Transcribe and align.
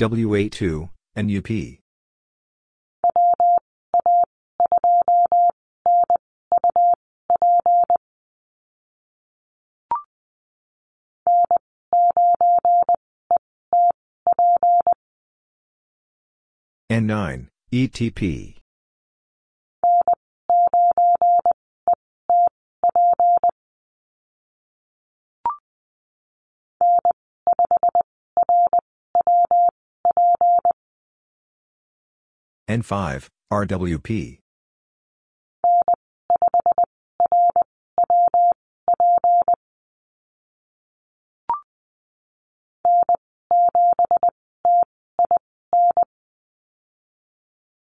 WA2, 0.00 0.88
and 1.14 1.30
UP. 1.30 1.50
N9, 16.90 17.48
ETP. 17.70 18.59
N5, 32.70 33.26
RWP. 33.52 34.38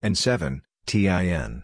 N7, 0.04 0.62
TIN. 0.88 1.64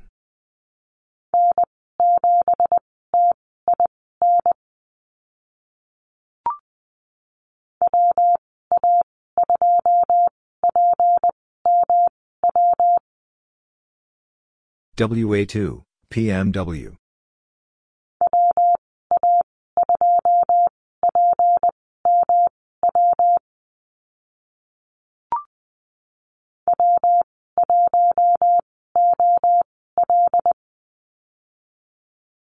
WA2, 15.00 15.81
PMW. 16.11 16.97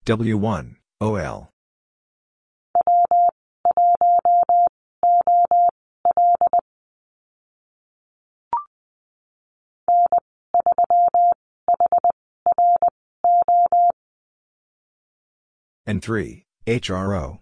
W1, 0.06 0.76
OL. 1.02 1.55
N3, 15.88 16.44
HRO. 16.66 17.40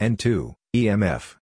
N2, 0.00 0.54
EMF. 0.74 1.36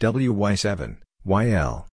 WY7, 0.00 0.98
YL. 1.24 1.88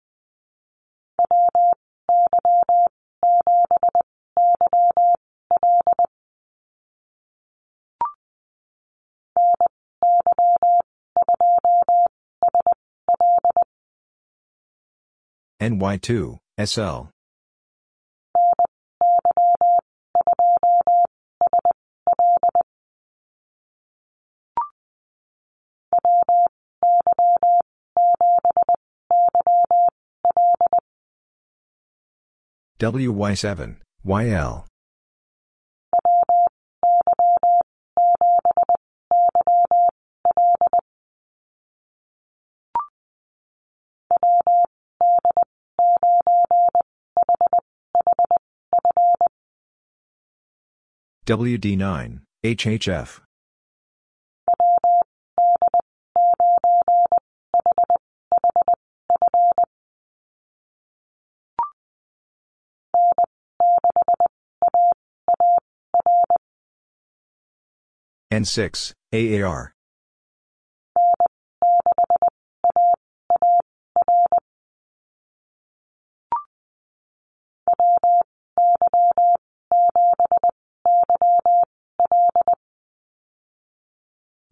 NY2, 15.61 16.39
SL. 16.59 17.12
WY7, 32.83 33.77
YL. 34.03 34.66
WD9, 51.25 52.19
HHF. 52.44 53.21
N6, 68.33 68.94
AAR. 69.13 69.75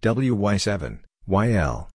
WY7, 0.03 0.99
YL. 1.27 1.89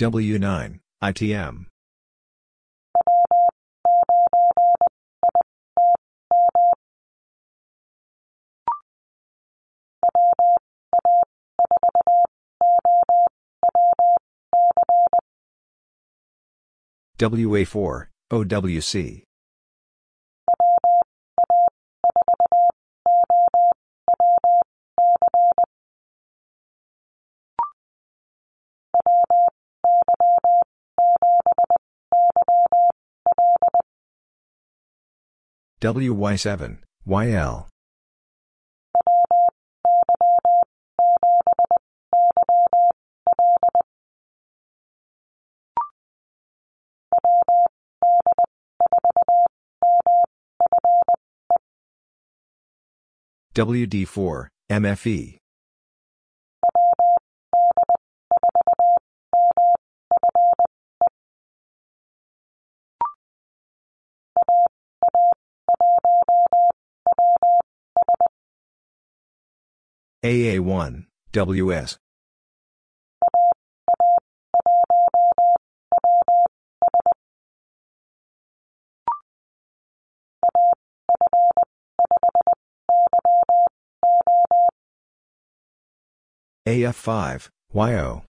W9, 0.00 0.80
ITM. 1.02 1.66
WA4, 17.18 18.06
OWC. 18.32 19.29
WY7, 35.80 36.76
YL. 37.06 37.66
WD4, 53.54 54.48
MFE. 54.70 55.39
AA1, 70.22 71.06
WS. 71.32 71.96
AF5, 86.68 87.48
YO. 87.72 88.29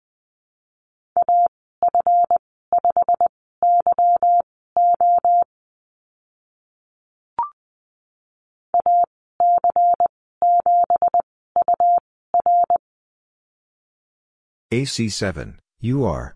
AC7, 14.71 15.57
UR. 15.81 16.35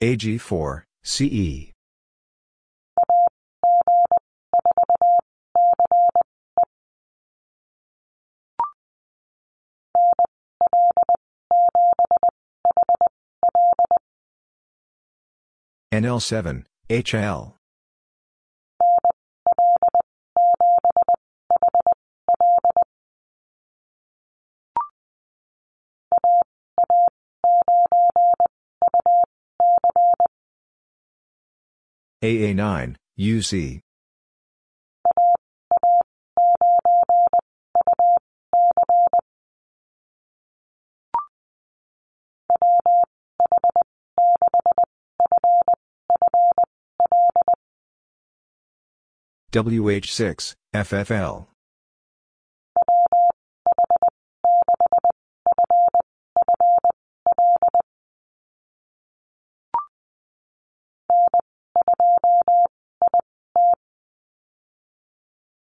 AG4, 0.00 0.82
CE. 1.02 1.73
NL7, 15.94 16.64
HL. 16.90 17.54
AA9, 32.24 32.96
UC. 33.16 33.80
WH6, 49.54 50.56
FFL. 50.74 51.46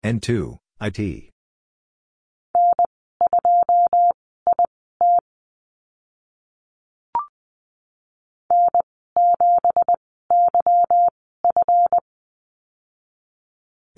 N2, 0.05 0.59
IT. 0.81 1.36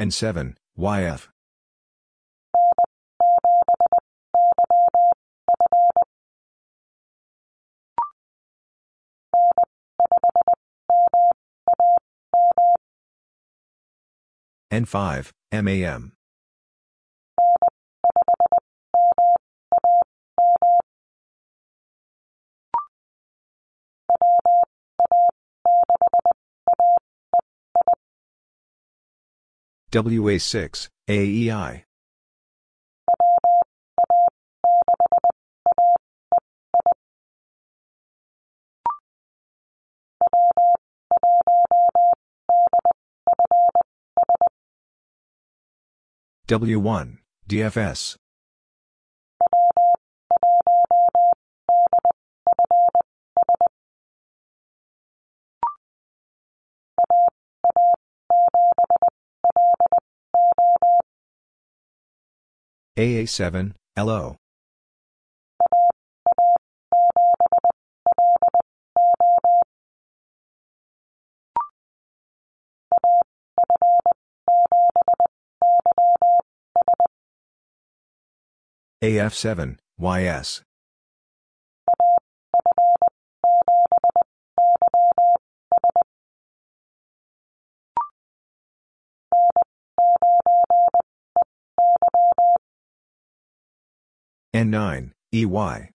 N7, 0.01 0.55
YF. 0.79 1.29
N5, 14.71 15.33
MAM. 15.51 16.13
WA6, 29.91 30.89
AEI. 31.09 31.85
W1, 46.49 47.19
DFS. 47.49 48.17
AA7, 62.99 63.75
LO. 63.97 64.37
AF7, 79.01 79.79
YS. 79.97 80.68
N9, 94.59 95.13
EY. 95.33 95.91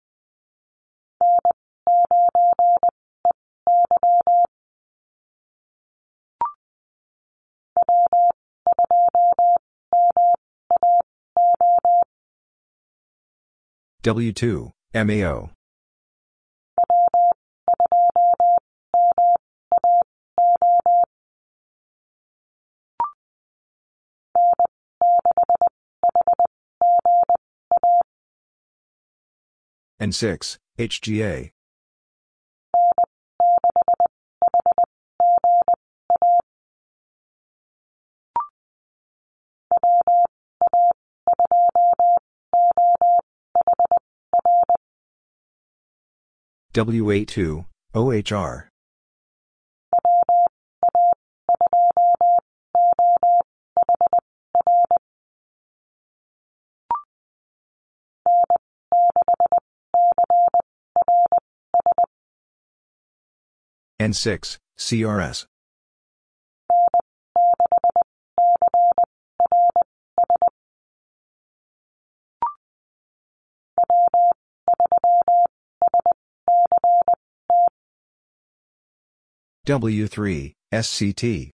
W2, 14.02 14.72
MAO. 14.94 15.50
N6, 30.02 30.58
HGA. 30.78 31.52
WA2, 46.74 47.66
OHR. 47.94 48.73
N6, 64.04 64.58
CRS. 64.78 65.46
W3, 79.66 80.54
SCT. 80.74 81.52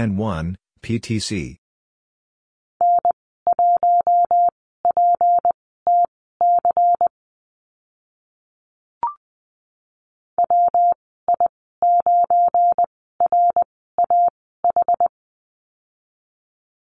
N1, 0.00 0.56
PTC. 0.80 1.58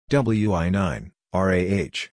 WI9, 0.09 1.11
RAH. 1.31 2.14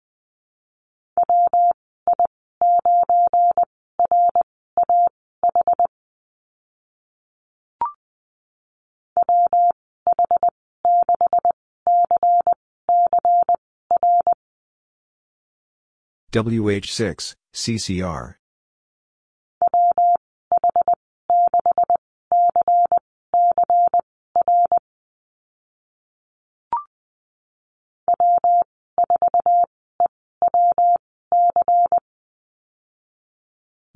WH6, 16.31 17.33
CCR. 17.55 18.35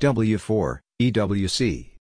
W4, 0.02 0.80
EWC. 1.02 1.93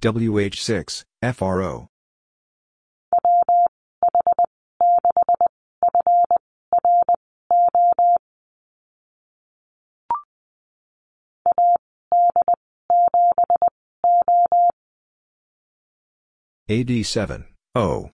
WH6, 0.00 1.04
FRO. 1.34 1.86
AD7, 16.70 17.46
O. 17.74 18.10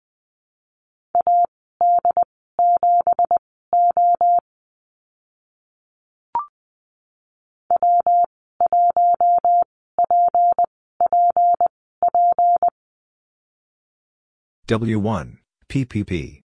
W1, 14.70 15.38
PPP. 15.68 16.42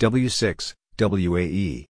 W6, 0.00 0.74
WAE. 0.98 1.91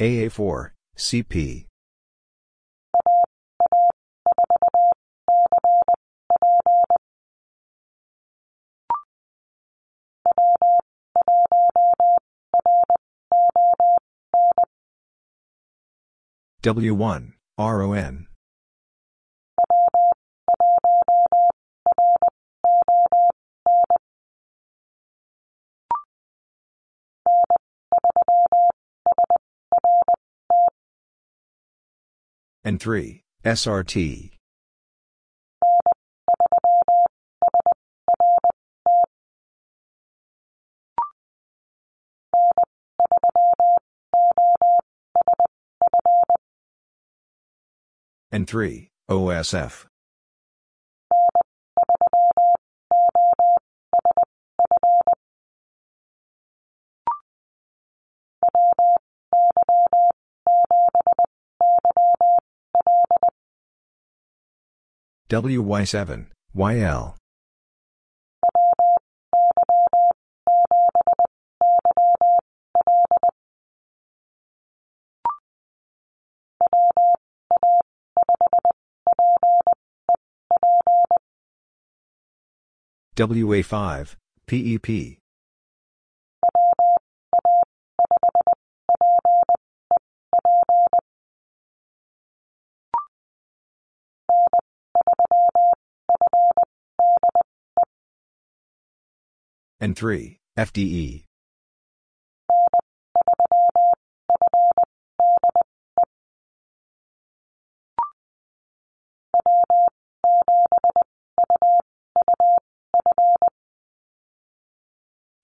AA4, 0.00 0.70
CP. 0.96 1.66
W1, 16.62 17.32
RON. 17.58 18.27
N3, 32.66 33.22
SRT. 33.44 34.30
N3, 48.32 48.88
OSF. 49.08 49.86
WY7, 65.30 66.26
YL. 66.56 67.14
WA5, 83.16 84.14
PEP. 84.46 85.18
N3, 99.80 100.38
FDE. 100.58 101.24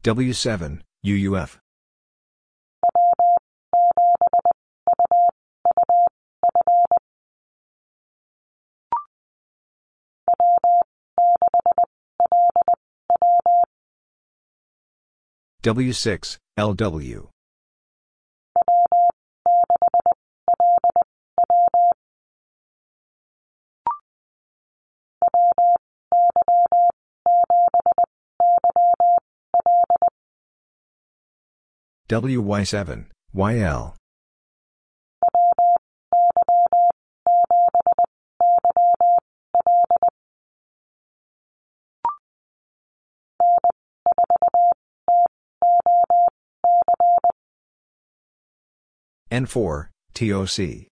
W7, 0.03 0.81
UUF. 1.05 1.64
W6, 15.65 16.37
LW. 16.59 17.29
WY7, 32.11 33.07
YL. 33.33 33.97
N4, 49.31 49.89
TOC. 50.15 50.89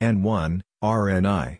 N1, 0.00 0.60
RNI. 0.82 1.58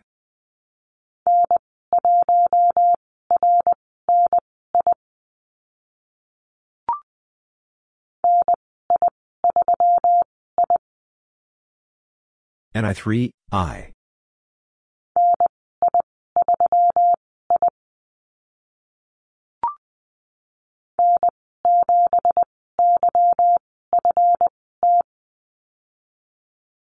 NI3, 12.78 13.30
I. 13.50 13.92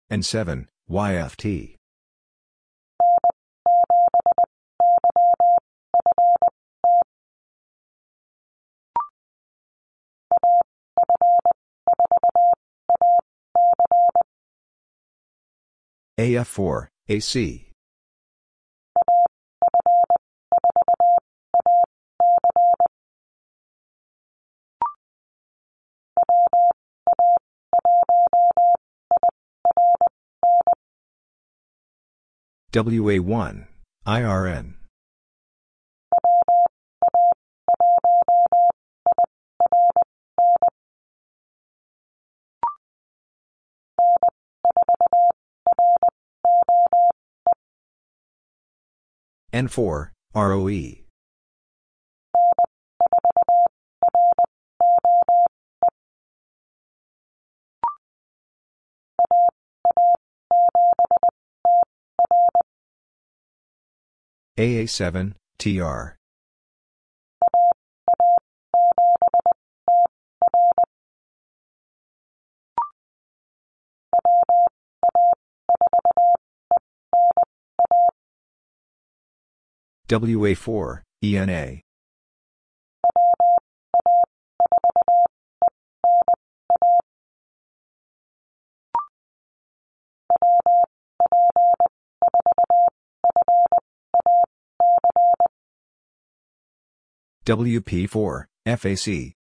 N7, 0.10 0.68
YFT. 0.90 1.81
AF4, 16.22 16.88
AC. 17.10 17.68
WA1, 32.72 33.66
IRN. 34.06 34.81
N4, 49.54 50.12
ROE. 50.34 51.02
AA7, 64.58 65.34
TR. 65.58 66.21
WA4, 80.12 81.04
ENA. 81.24 81.82
WP4, 97.46 98.46
FAC. 98.66 99.41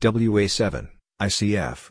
WA7, 0.00 0.88
ICF. 1.20 1.90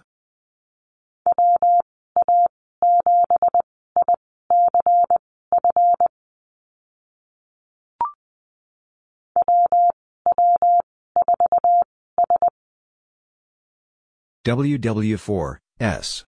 WW4, 14.44 15.58
S. 15.80 16.26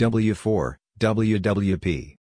W4, 0.00 0.76
WWP. 0.98 2.16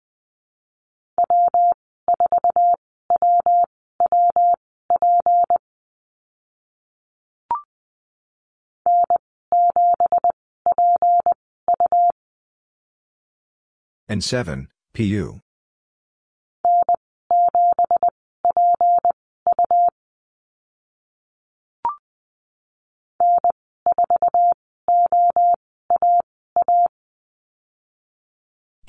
N7, 14.10 14.68
PU. 14.94 15.39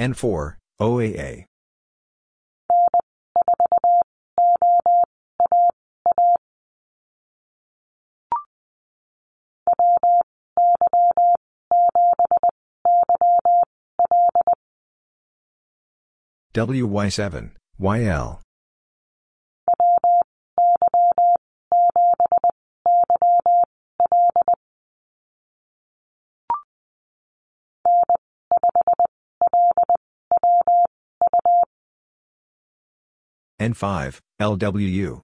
N4, 0.01 0.57
OAA. 0.81 1.45
WY7, 16.55 17.51
YL. 17.79 18.41
N5, 33.61 34.19
LWU. 34.41 35.21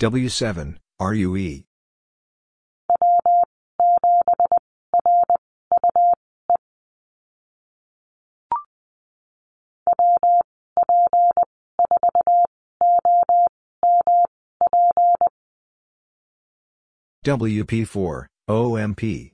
W7, 0.00 0.76
RUE. 0.98 1.69
WP4, 17.24 18.26
OMP. 18.48 19.32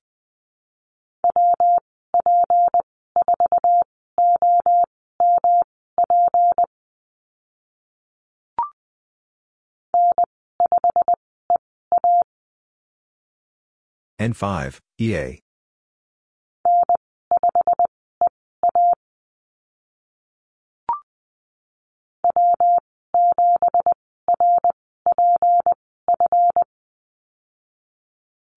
N5, 14.18 14.78
EA. 14.98 15.45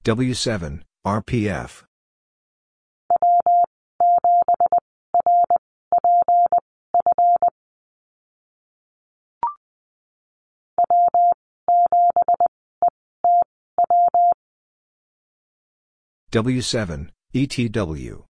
W7, 0.05 0.81
RPF. 1.05 1.83
W7, 16.31 17.09
ETW. 17.33 18.28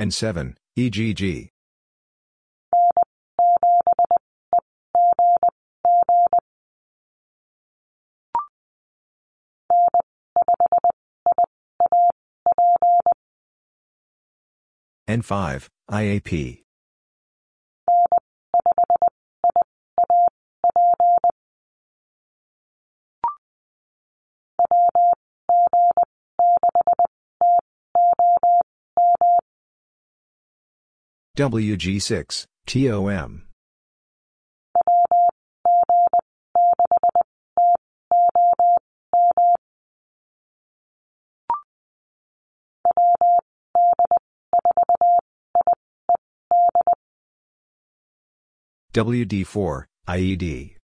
N7, 0.00 0.54
EGG. 0.76 1.50
N5, 15.08 15.68
IAP. 15.90 16.67
WG6, 31.38 32.46
TOM. 32.66 33.42
WD4, 48.92 49.84
IED. 50.08 50.77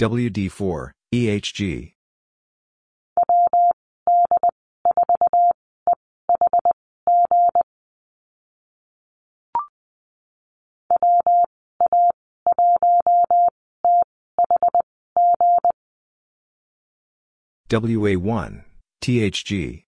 WD4, 0.00 0.92
EHG. 1.14 1.92
WA1, 17.68 18.64
THG. 19.02 19.84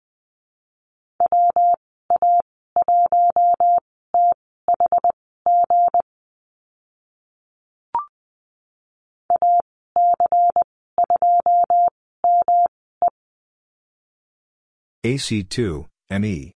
AC2, 15.03 15.87
ME. 16.11 16.51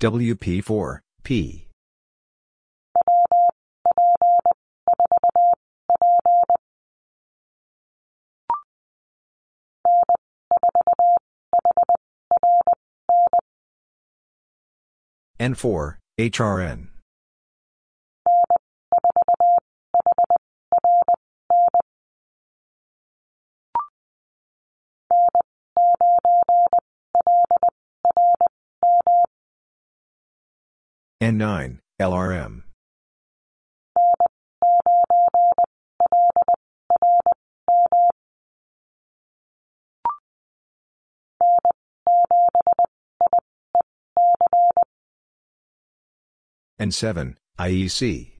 WP4, 0.00 1.00
P. 1.22 1.67
N4, 15.40 15.98
HRN. 16.18 16.88
N9, 31.22 31.78
LRM. 32.00 32.67
N7, 46.80 47.34
IEC. 47.58 48.38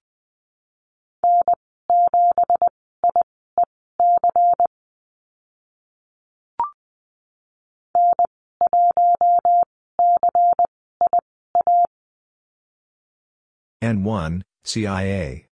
N1, 13.82 14.42
CIA. 14.64 15.47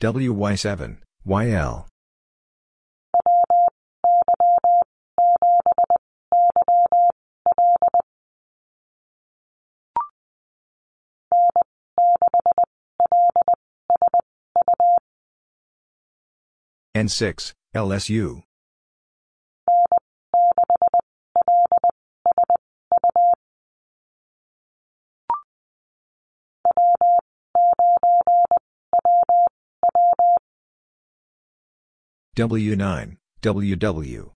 WY7, 0.00 0.98
YL. 1.26 1.86
N6, 16.96 17.52
LSU. 17.74 18.42
W9, 32.38 33.16
WW. 33.42 34.30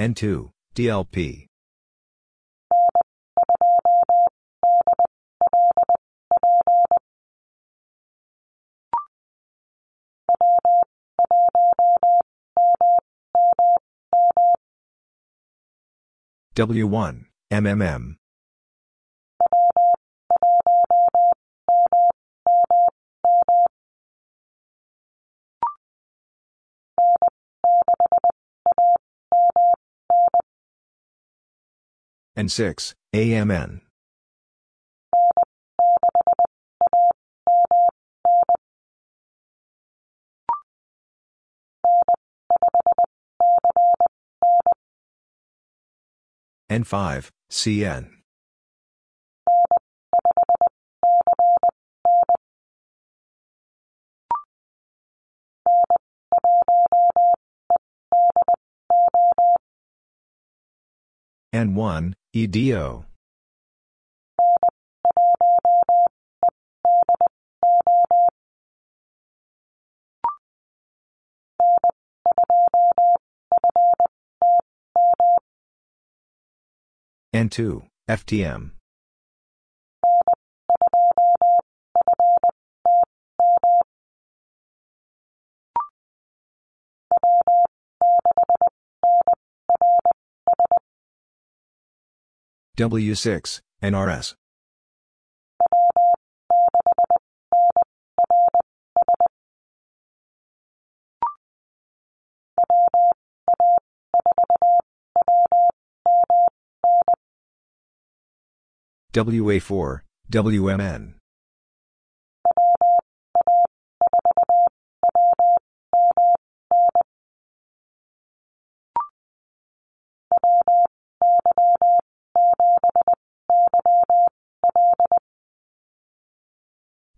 N2, 0.00 0.50
DLP. 0.74 1.51
W1, 16.54 17.24
MMM. 17.50 18.16
N6, 32.36 32.94
AMN. 33.14 33.91
N5, 46.72 47.28
CN. 47.50 48.08
N1, 61.54 62.14
EDO. 62.32 63.04
N2, 77.34 77.86
FTM. 78.10 78.72
W6, 92.76 93.60
NRS. 93.82 94.34
WA4, 109.12 110.00
WMN. 110.30 111.14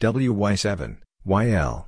WY7, 0.00 0.96
YL. 1.24 1.86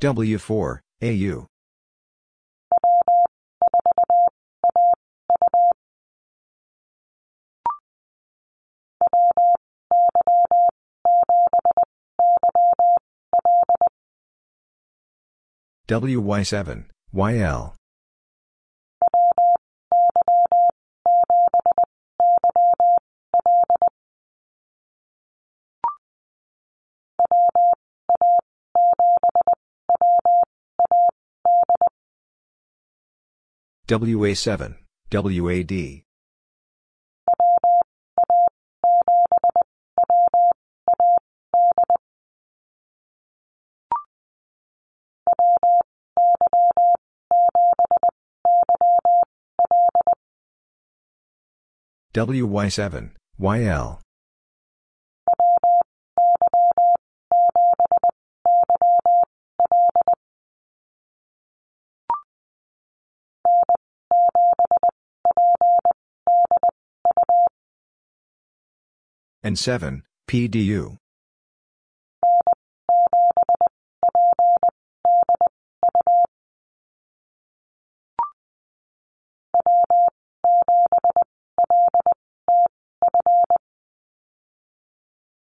W4, 0.00 0.80
AU. 1.02 1.46
WY7, 15.88 16.84
YL. 17.14 17.74
WA7, 33.88 34.74
WAD. 35.12 36.02
WY7, 52.12 53.10
YL. 53.38 54.05
N7, 69.44 70.02
PDU. 70.28 70.96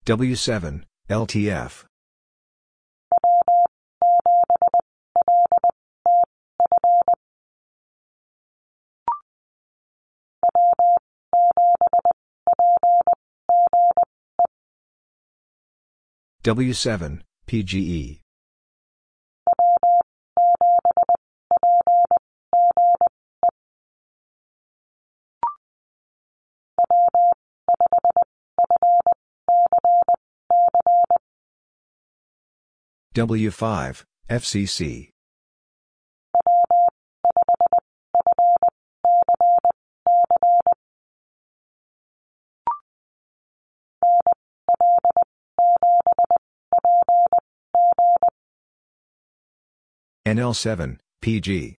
W7, 0.05 0.83
LTF. 1.09 1.85
W7, 16.47 17.19
PGE. 17.45 18.21
W5, 33.13 34.03
FCC. 34.29 35.09
NL7, 50.27 50.97
PG. 51.21 51.77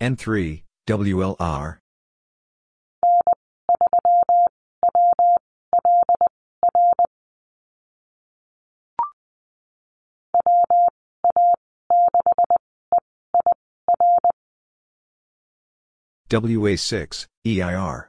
N3, 0.00 0.64
WLR. 0.88 1.78
WA6, 16.30 17.26
EIR. 17.44 18.08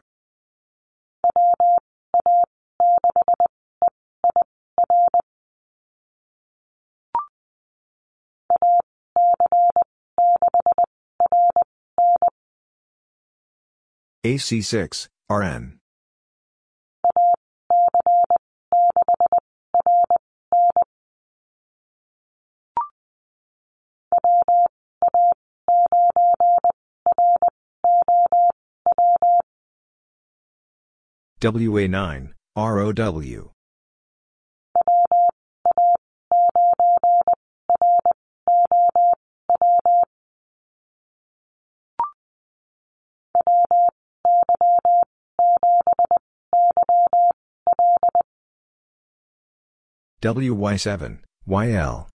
AC6, 14.23 15.07
RN. 15.31 15.79
WA9, 31.41 32.33
ROW. 32.55 33.51
WY7, 50.21 51.17
YL. 51.47 52.10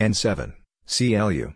N7, 0.00 0.52
CLU. 0.86 1.54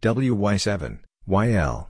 WY7, 0.00 1.00
YL. 1.26 1.88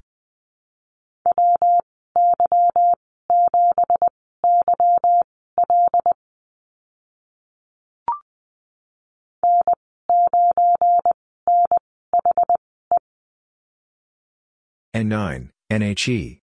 N9, 14.98 15.50
NHE. 15.70 16.40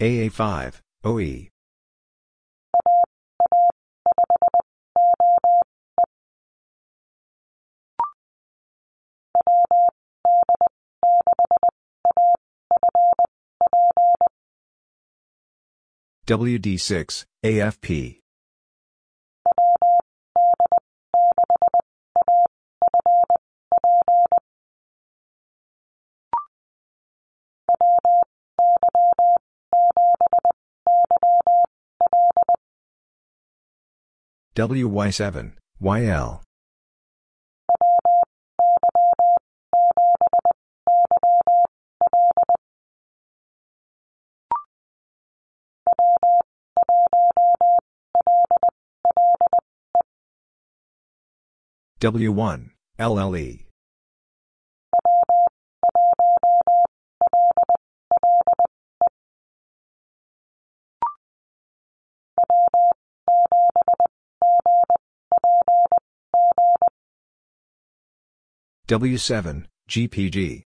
AA5, 0.00 0.80
OE. 1.04 1.51
WD6, 16.32 17.26
AFP. 17.44 18.18
WY7, 34.56 35.52
YL. 35.82 36.42
W1, 52.02 52.70
LLE. 52.98 53.60
W7, 68.88 69.64
GPG. 69.88 70.71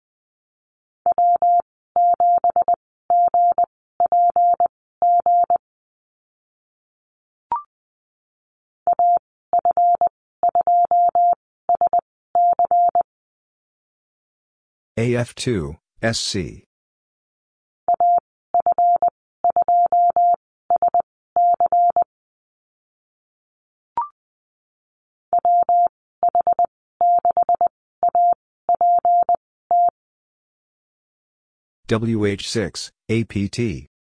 AF2, 14.99 15.79
SC. 16.03 16.65
WH6, 31.89 32.91
APT. 33.11 33.92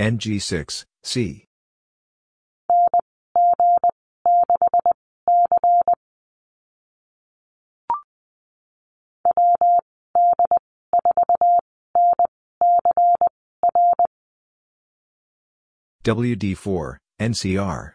NG6, 0.00 0.84
C. 1.02 1.44
WD4, 16.04 16.96
NCR. 17.20 17.92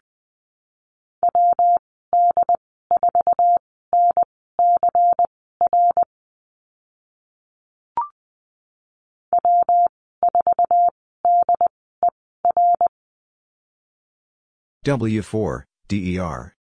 W4, 14.85 15.63
DER. 15.89 16.55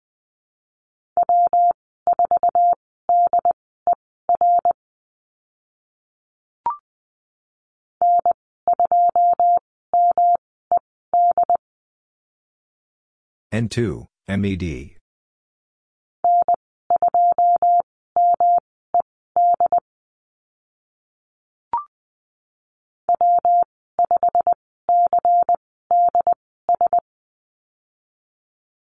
N2, 13.54 14.08
MED. 14.28 14.97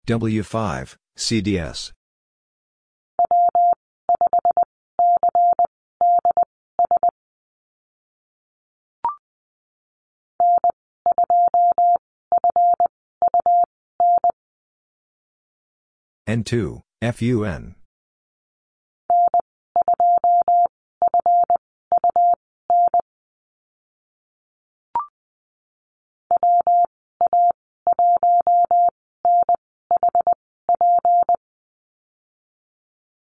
W5, 0.07 0.97
CDS. 1.19 1.93
N2, 16.29 16.83
FUN. 17.03 17.75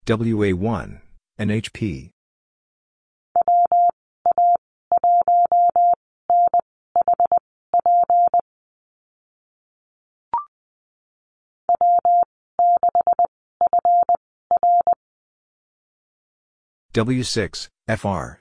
WA1, 0.09 1.01
NHP. 1.39 2.09
W6, 16.91 17.67
FR. 17.87 18.39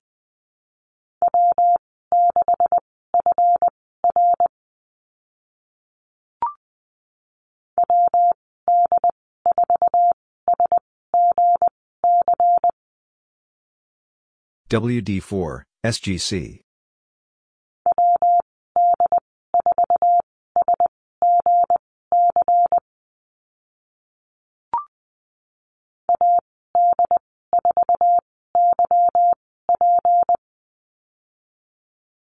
WD4, 14.70 15.62
SGC. 15.86 16.60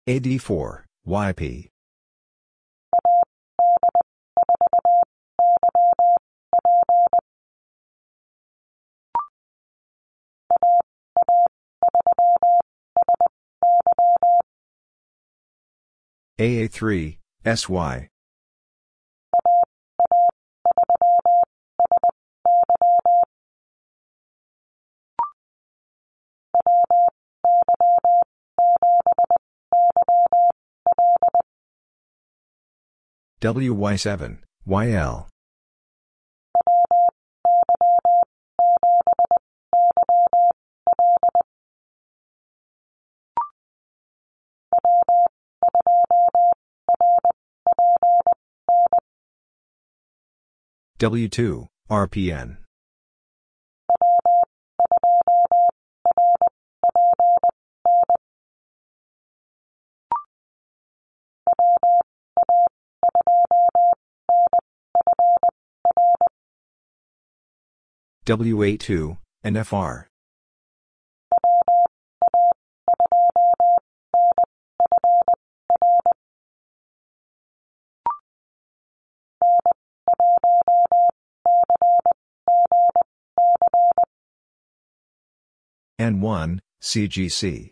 AD4, 0.06 0.84
YP. 1.08 1.73
AA3, 16.44 17.18
SY. 17.46 18.10
WY7, 33.42 34.38
YL. 34.66 35.33
W2, 51.00 51.68
RPN. 51.90 52.58
WA2, 68.26 69.18
NFR. 69.44 70.06
N1, 86.04 86.60
CGC. 86.82 87.72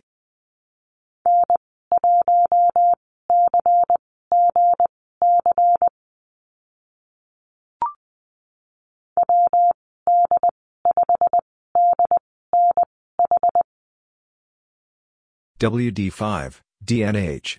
WD5, 15.59 16.61
DNH. 16.85 17.57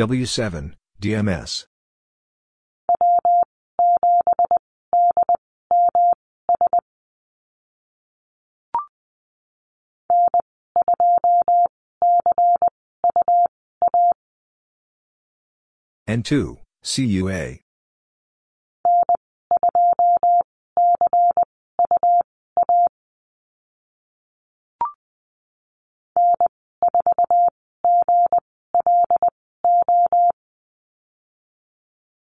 W7, 0.00 0.72
DMS. 0.98 1.66
N2, 16.08 16.56
CUA. 16.82 17.69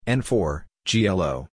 N4, 0.06 0.64
GLO. 0.84 1.48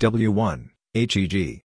W1, 0.00 0.70
HEG. 0.94 1.67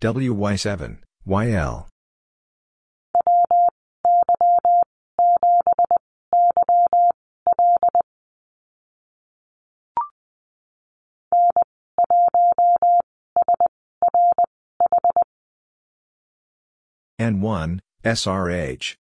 WY7, 0.00 0.98
YL. 1.24 1.88
N1, 17.18 17.80
SRH. 18.04 18.96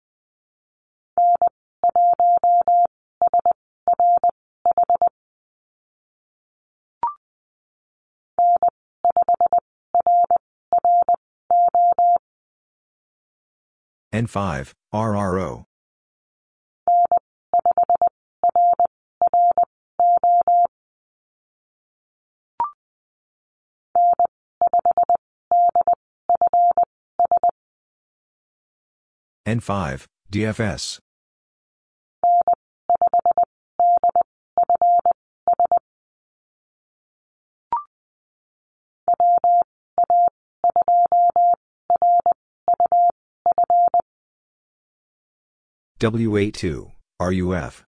N5, 14.13 14.73
RRO. 14.93 15.65
N5, 29.47 30.05
DFS. 30.31 30.99
WA2, 46.03 46.91
RUF. 47.21 47.85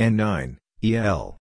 N9, 0.00 0.56
EL. 0.82 1.36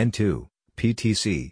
N2, 0.00 0.48
PTC. 0.78 1.50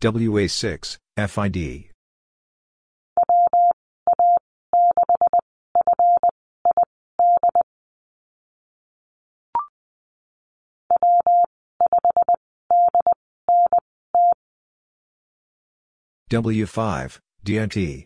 WA6, 0.00 0.98
FID. 1.16 1.87
W5, 16.28 17.18
DNT. 17.42 18.04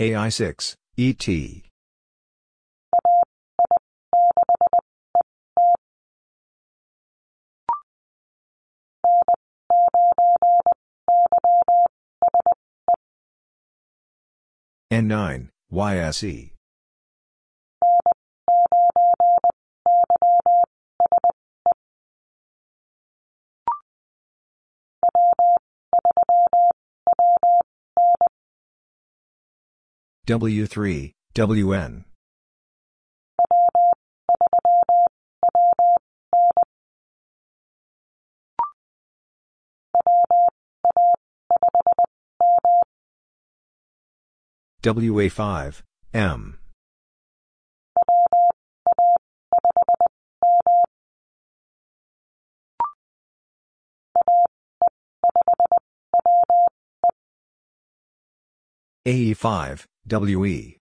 AI6, 0.00 0.74
ET. 0.96 1.69
N9, 14.92 15.48
YSE. 15.72 16.50
W3, 30.26 31.12
WN. 31.34 32.04
WA5, 44.82 45.82
M. 46.14 46.58
AE5, 59.06 59.86
WE. 60.06 60.79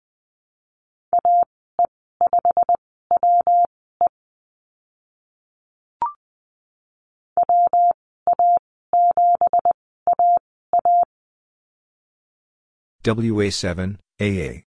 WA7, 13.03 13.97
AA. 14.19 14.63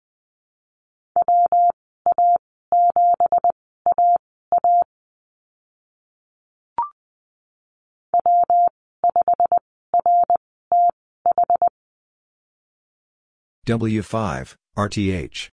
W5, 13.67 14.55
RTH. 14.77 15.49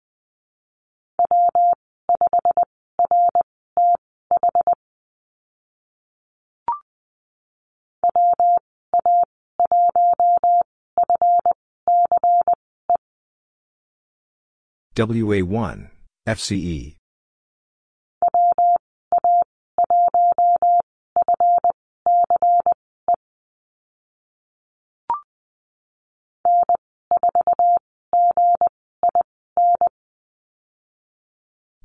WA1, 14.97 15.91
FCE. 16.27 16.95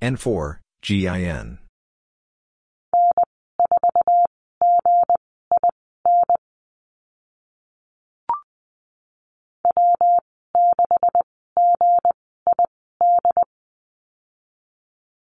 N4, 0.01 0.61
GIN. 0.81 1.59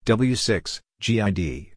W6, 0.07 0.80
GID. 1.00 1.72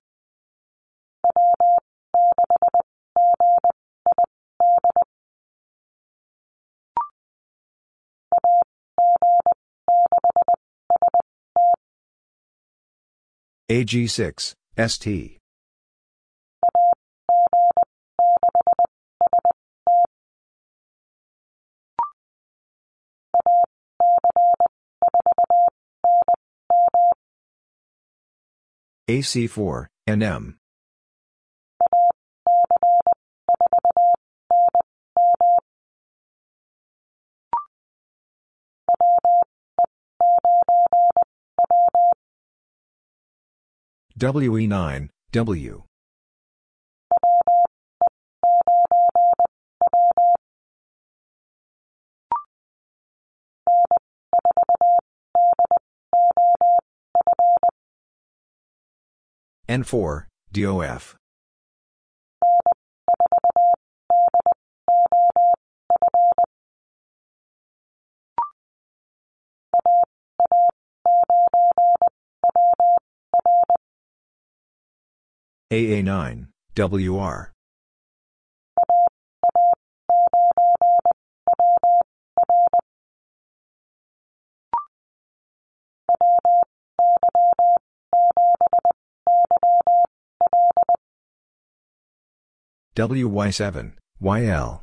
AG6, 13.72 14.54
ST. 14.78 15.39
AC4, 29.10 29.88
NM. 30.08 30.54
WE9, 44.20 45.10
W. 45.32 45.89
N4, 59.70 60.26
DOF. 60.52 61.16
AA9, 75.72 76.48
WR. 76.76 77.54
WY7, 93.00 93.94
YL. 94.20 94.82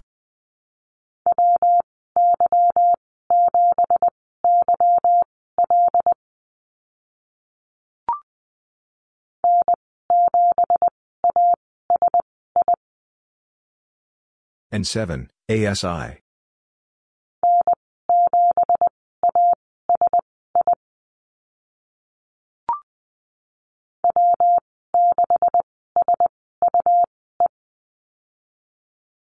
N7, 14.73 15.29
ASI. 15.51 16.21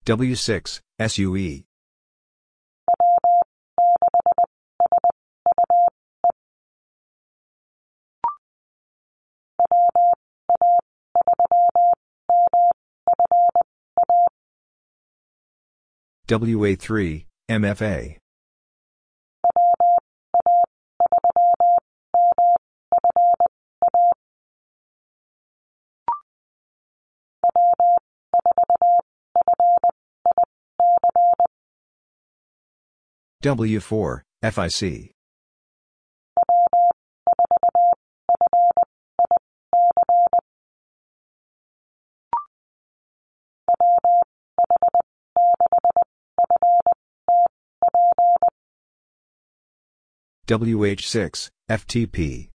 W6, 0.08 0.80
SUE. 1.02 1.66
WA3, 16.30 17.26
MFA. 17.50 18.18
W4, 33.44 34.22
FIC. 34.42 35.12
WH6, 50.48 51.50
FTP. 51.70 52.50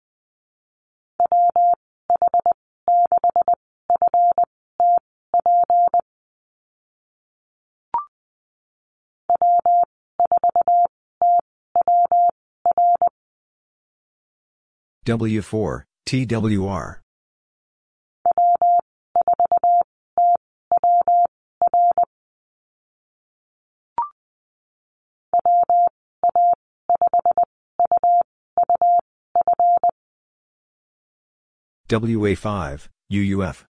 W4, 15.07 15.82
TWR. 16.07 17.01
WA5, 31.88 32.88
UUF. 33.11 33.70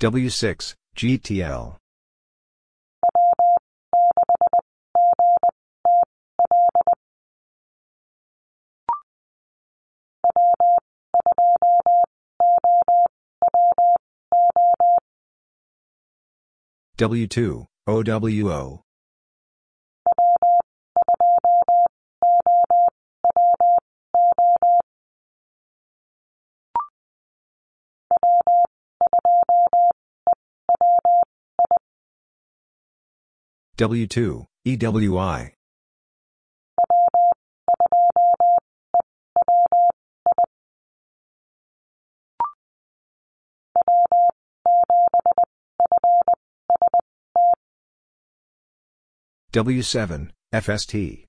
W6, 0.00 0.74
GTL. 0.96 1.76
W2, 16.96 17.66
OWO. 17.86 18.82
W2, 33.76 34.46
EWI. 34.64 35.50
W7, 49.52 50.30
FST. 50.52 51.26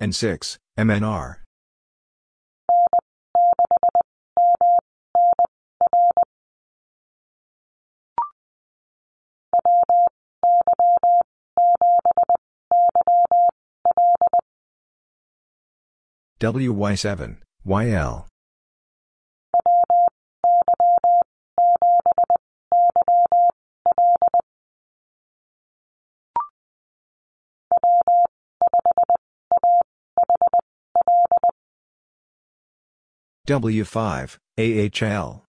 And 0.00 0.14
6, 0.14 0.58
MNR. 0.78 1.36
WY7, 16.40 17.36
YL. 17.66 18.26
W5, 33.46 34.38
AHL. 34.58 35.44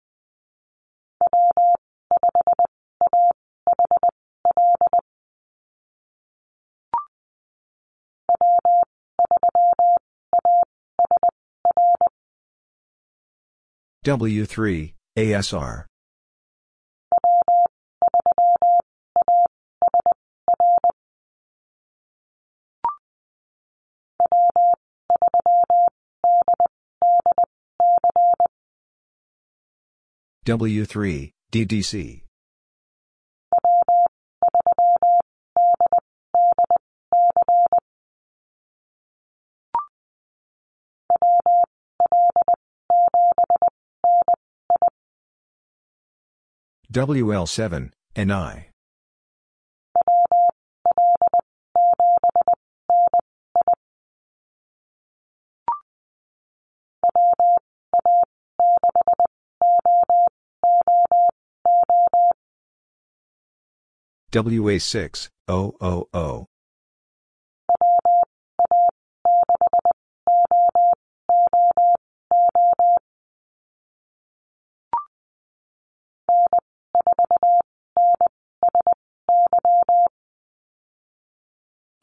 W3, 14.05 14.93
ASR. 15.17 15.85
W3, 30.45 31.31
DDC. 31.51 32.21
WL7, 46.93 47.91
NI. 48.15 48.74
WA6, 64.35 65.29
OOO. 65.49 66.45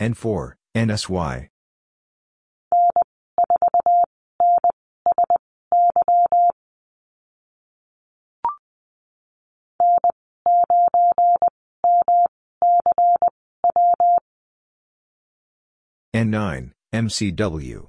N4, 0.01 0.55
NSY. 0.75 1.52
N9, 16.15 16.73
MCW. 16.93 17.89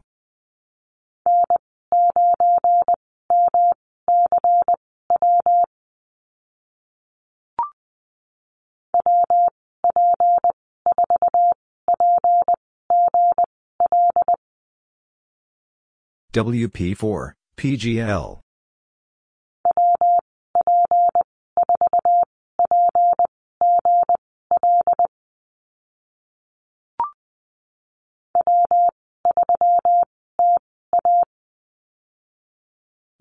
WP4, 16.33 17.33
PGL. 17.57 18.42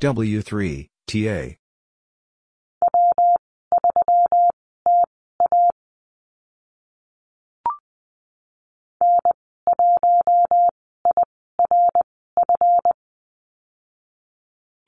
W3, 0.02 0.88
TA. 1.06 1.56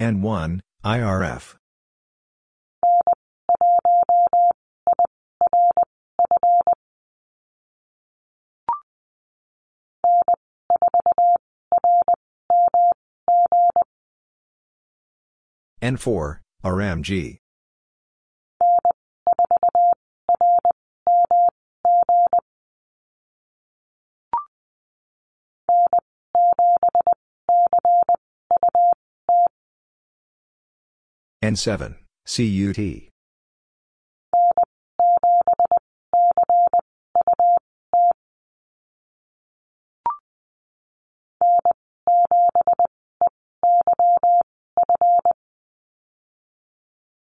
N1, 0.02 0.60
IRF. 0.84 1.54
N4, 15.84 16.38
RMG. 16.64 17.36
N7, 31.44 31.96
CUT. 32.24 33.13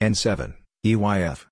N7, 0.02 0.54
EYF. 0.86 1.48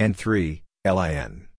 N3, 0.00 0.62
LIN. 0.84 1.51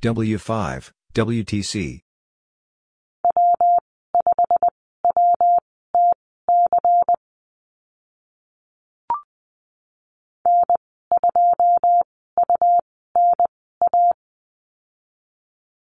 W5, 0.00 0.92
WTC. 1.12 2.00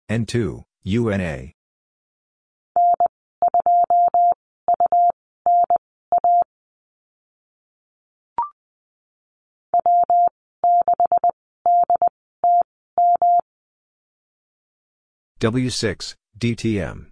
N2, 0.09 0.64
UNA. 0.84 1.60
W6, 15.41 16.16
DTM. 16.38 17.07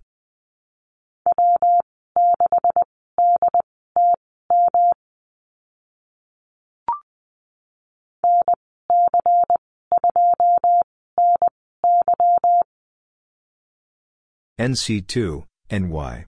NC2, 14.61 15.45
NY. 15.71 16.27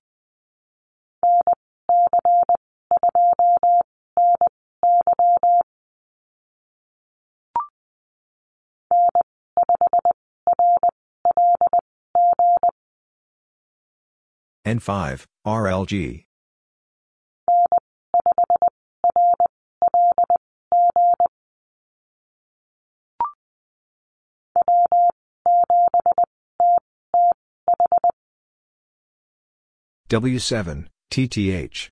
N5, 14.71 15.27
RLG. 15.45 16.25
W7, 30.09 30.87
TTH. 31.11 31.89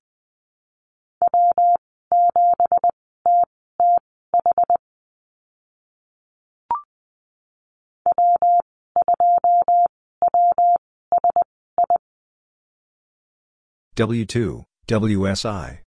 W2, 13.99 14.63
WSI. 14.87 15.79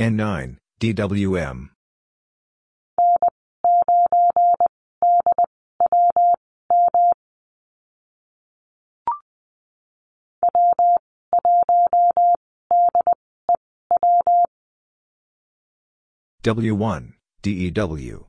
N9, 0.00 0.56
DWM. 0.80 1.68
W1, 16.42 17.12
DEW. 17.42 18.26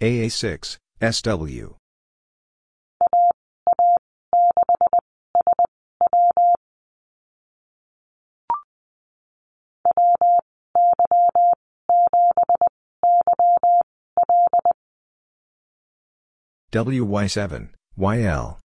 AA6, 0.00 0.76
SW. 1.00 1.85
WY7, 16.76 17.70
YL. 17.96 18.58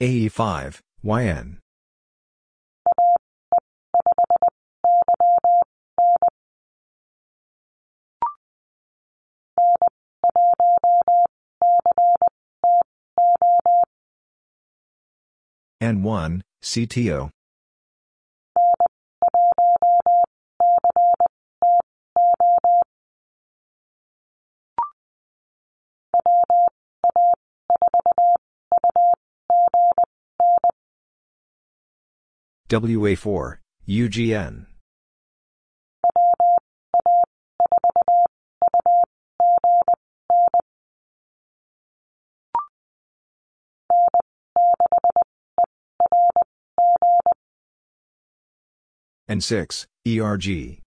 AE5, 0.00 0.80
YN. 1.02 1.58
N1, 15.82 16.40
CTO. 16.62 17.30
WA4, 32.68 33.58
UGN. 33.86 34.66
N6, 49.28 49.86
ERG. 50.06 50.80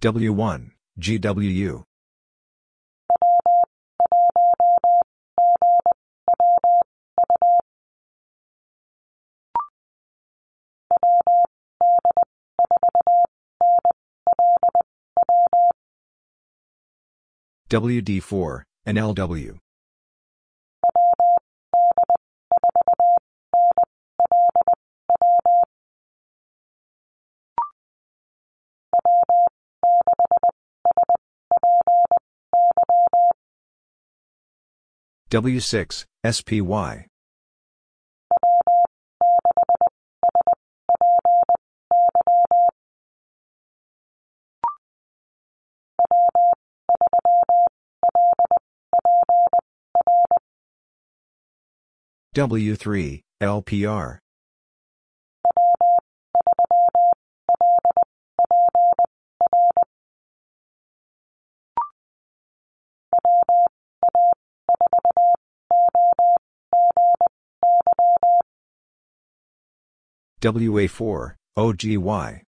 W1, 0.00 0.70
GWU. 1.00 1.87
WD4, 17.70 18.62
NLW. 18.86 19.58
W6, 35.30 36.04
SPY. 36.24 37.06
W3, 52.38 53.20
LPR. 53.42 54.18
WA4, 70.40 71.34
OGY. 71.56 72.47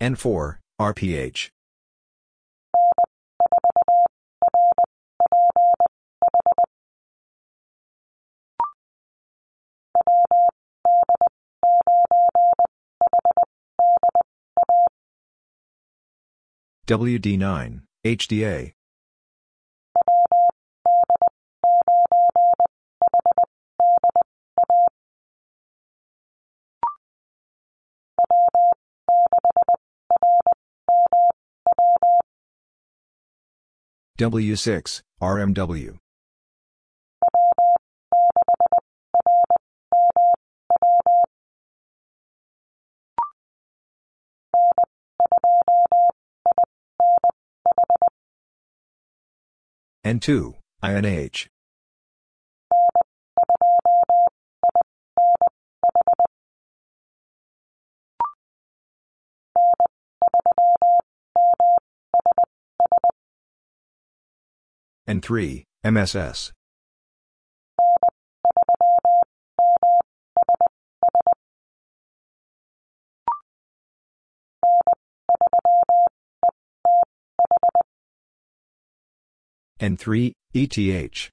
N4, 0.00 0.56
RPH. 0.80 1.50
WD9, 16.86 17.82
HDA. 18.04 18.72
W6, 34.20 35.00
RMW. 35.22 35.96
N2, 50.04 50.54
INH. 50.82 51.48
N3, 65.10 65.64
MSS. 65.82 66.52
N3, 79.80 80.32
ETH. 80.54 81.30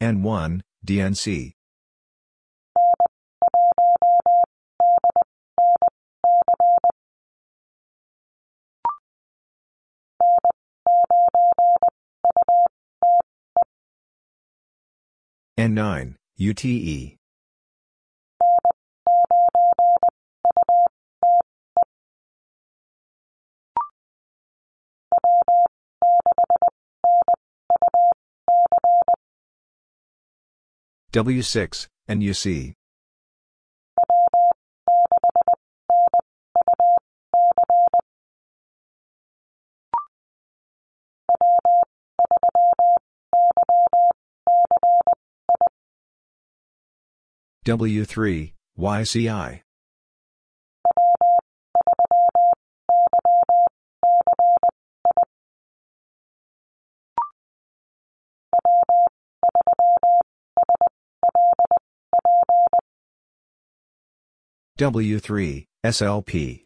N1, 0.00 0.60
DNC. 0.86 1.52
N9, 15.58 16.14
UTE. 16.36 17.18
W6, 31.12 31.86
NUC. 32.08 32.74
W3, 47.64 48.52
YCI. 48.78 49.67
W3, 64.78 65.66
SLP. 65.84 66.64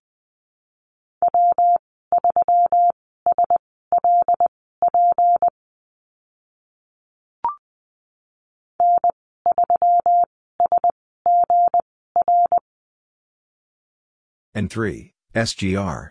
N3, 14.55 15.13
SGR. 15.35 16.11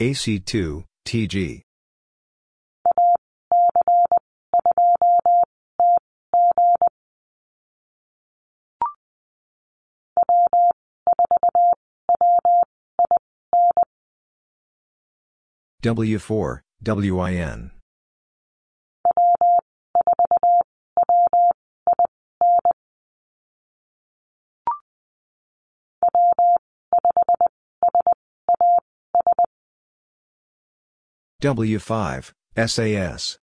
AC2, 0.00 0.82
TG. 1.04 1.60
W4, 15.82 16.60
WIN. 16.82 17.79
W5, 31.40 32.32
SAS. 32.66 33.38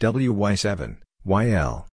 WY7, 0.00 0.96
YL. 1.26 1.89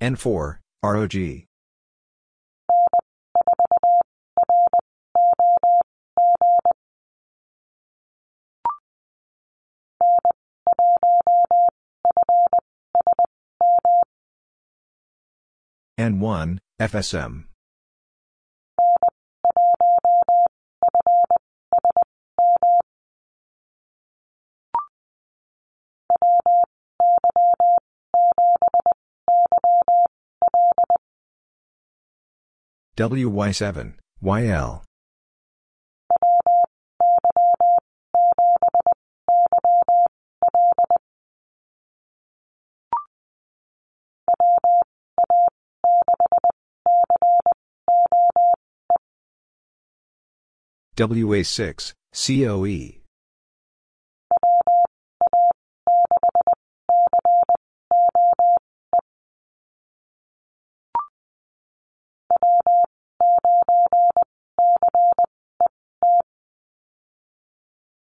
N4, 0.00 0.58
ROG. 0.84 1.46
N1, 15.98 16.58
FSM. 16.80 17.44
WY7, 32.98 33.94
YL. 34.20 34.82
WA6, 50.96 51.92
COE. 52.12 53.07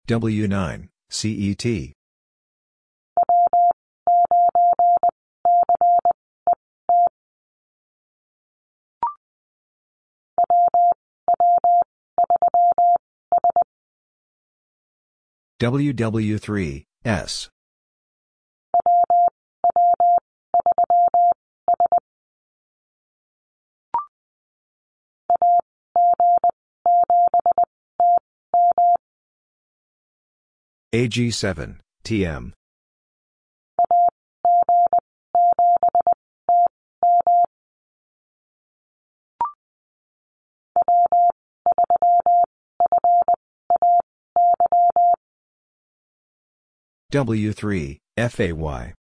W9, 0.06 0.88
CET. 1.10 1.92
WW3, 15.58 16.84
S. 17.04 17.48
AG7, 30.94 31.78
TM. 32.04 32.52
W3, 47.12 47.98
FAY. 48.16 48.95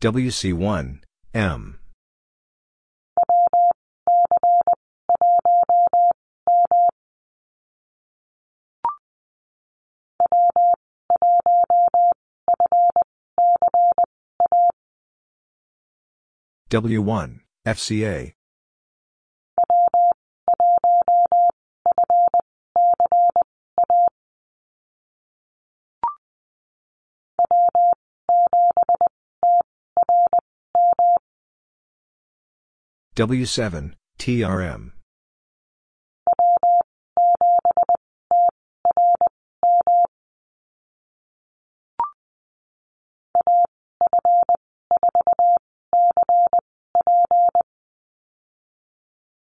WC1, 0.00 1.00
M. 1.34 1.78
W1, 16.70 17.40
FCA. 17.66 18.37
W7, 33.18 33.94
TRM. 34.20 34.92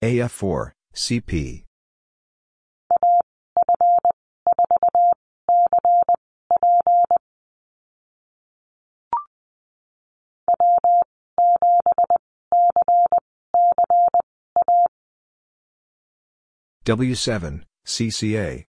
AF4, 0.02 0.72
CP. 0.96 1.62
W7, 16.84 17.62
CCA. 17.86 18.64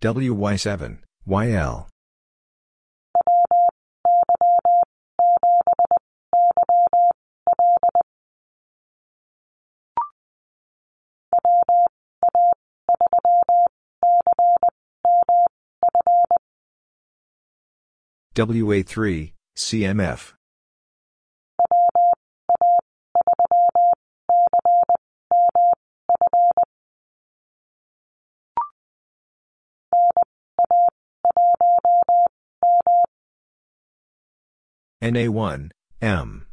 WY7, 0.00 0.98
YL. 1.26 1.86
WA3, 18.34 19.32
CMF. 19.56 20.34
NA1, 35.02 35.70
M. 36.02 36.46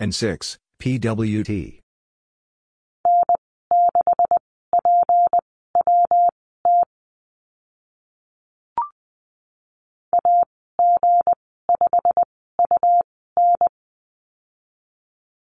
N6, 0.00 0.56
PWT. 0.80 1.80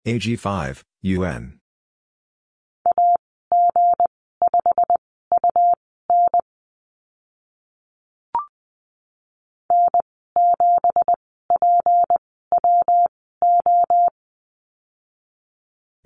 AG5, 0.06 0.82
UN. 1.02 1.59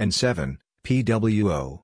N7, 0.01 0.59
PWO. 0.85 1.81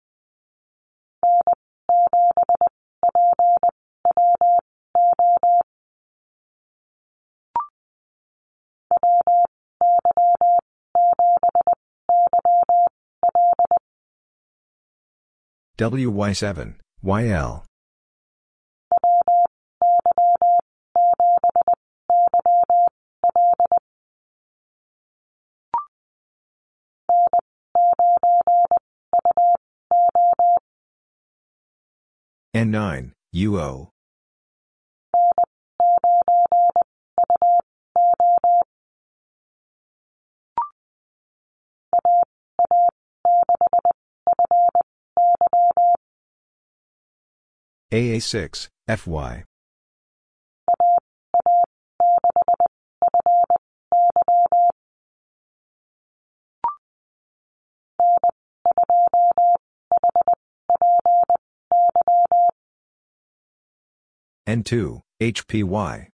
WY7, 15.78 16.74
YL. 17.02 17.69
N9, 32.60 33.12
UO. 33.34 33.88
AA6, 47.90 48.68
FY. 48.88 49.44
N2, 64.48 65.00
HPY. 65.20 66.08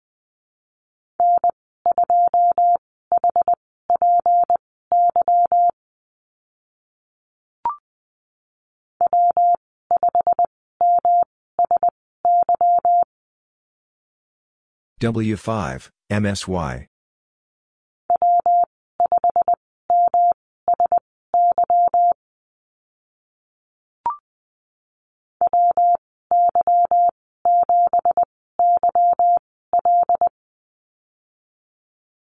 W5, 15.02 15.90
MSY. 16.10 16.88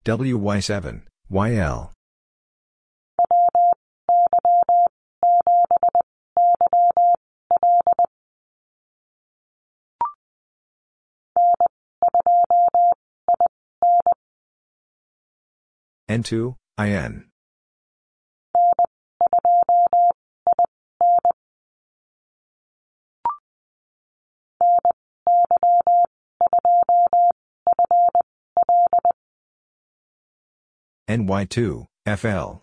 WY7, 0.05 1.03
YL. 1.31 1.93
N2, 16.09 16.57
IN. 16.79 17.33
NY2, 31.09 31.87
FL. 32.07 32.63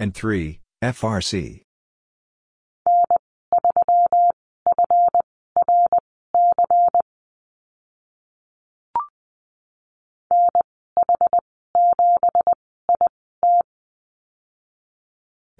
N3, 0.00 0.60
FRC. 0.80 1.67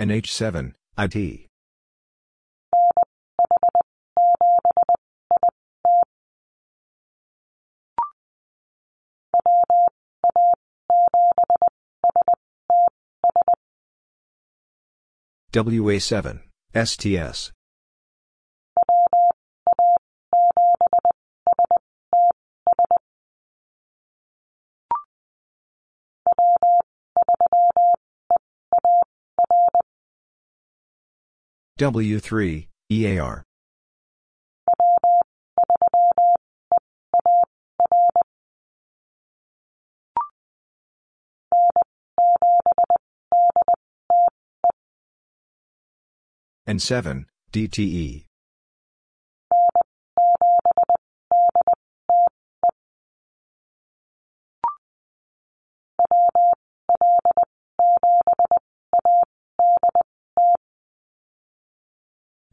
NH7, 0.00 0.74
IT. 0.96 1.48
WA7, 15.52 16.40
STS. 16.74 17.57
W3, 31.78 32.66
EAR. 32.90 33.44
N7, 46.68 47.24
DTE. 47.52 48.27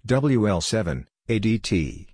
WL7, 0.06 1.06
ADT. 1.28 2.06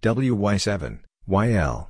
WY7, 0.00 1.00
YL. 1.28 1.88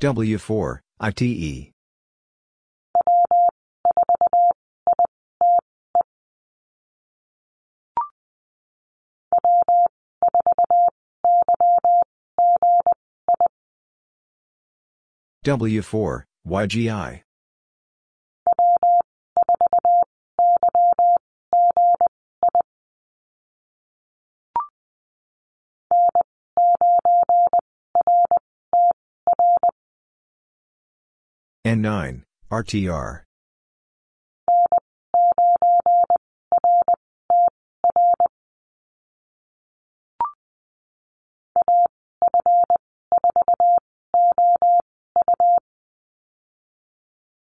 W4, 0.00 0.80
ITE. 1.00 1.72
W4, 15.44 16.22
YGI. 16.46 17.22
N9, 31.66 32.22
RTR. 32.50 33.20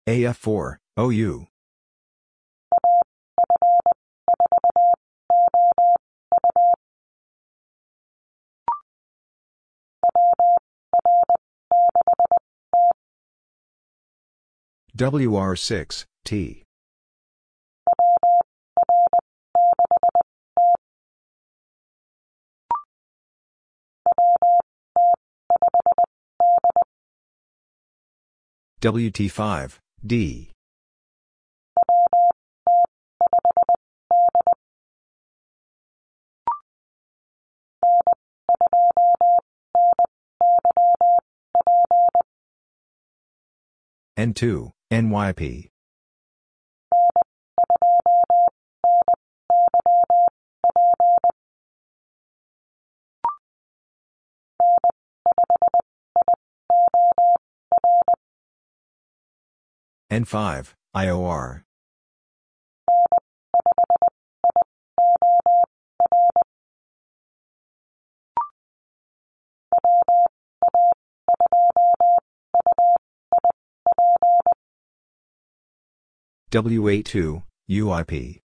AF4, 0.06 0.76
OU. 0.96 1.46
WR6, 14.96 16.04
T. 16.24 16.62
WT5, 28.80 29.78
D. 30.06 30.53
N2, 44.16 44.70
NYP. 44.92 45.70
N5, 60.12 60.74
IOR. 60.94 61.64
WA2, 76.54 77.42
UIP. 77.68 78.40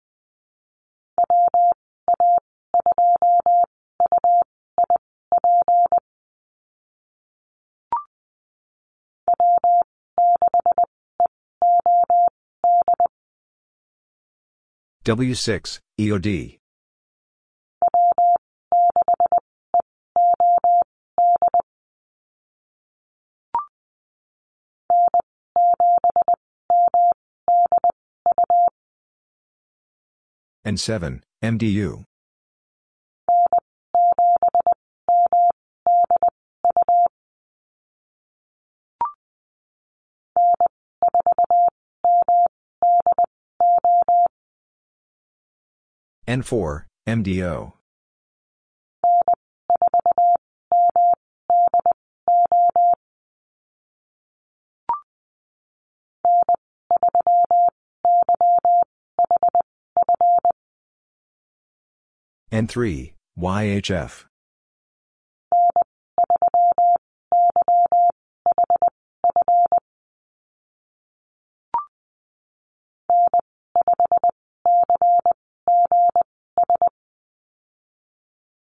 W6, 15.04 15.80
EOD. 16.00 16.58
And 30.68 30.78
7, 30.78 31.24
MDU. 31.42 32.04
N4, 46.28 46.84
MDO. 47.08 47.77
N3, 62.52 63.14
YHF. 63.38 64.24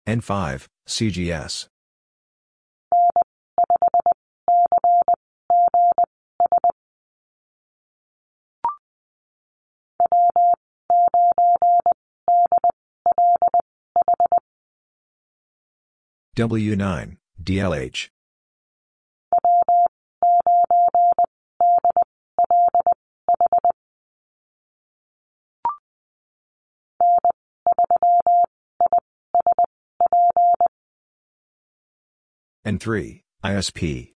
N5, 0.08 0.66
CGS. 0.88 1.69
W9, 16.36 17.16
DLH. 17.42 18.08
N3, 32.64 33.22
ISP. 33.42 34.12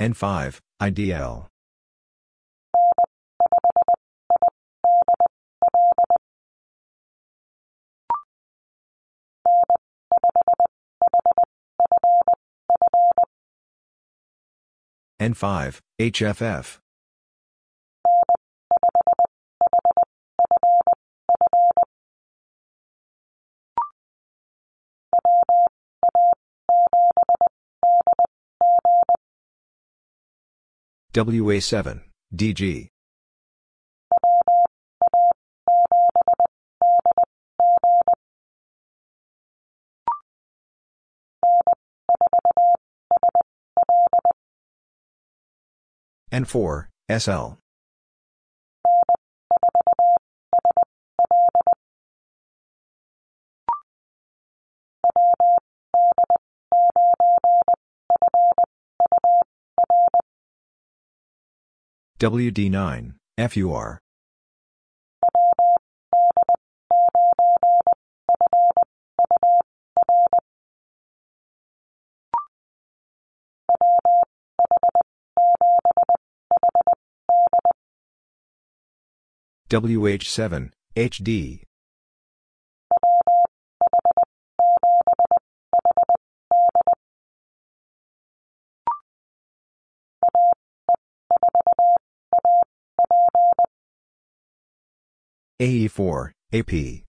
N5, 0.00 0.60
IDL. 0.80 1.46
N5, 15.20 15.80
HFF. 15.98 16.78
WA7, 31.14 32.02
DG. 32.34 32.88
N4, 46.30 46.88
SL. 47.08 47.58
WD9, 62.20 63.14
FUR. 63.38 64.00
WH7, 79.70 80.70
HD. 80.96 81.67
AE4, 95.60 96.30
AP. 96.52 97.04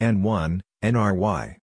N1, 0.00 0.60
NRY. 0.82 1.56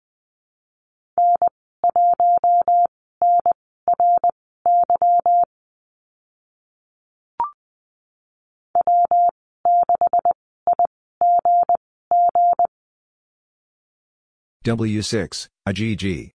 W6, 14.69 15.49
AGG. 15.67 16.33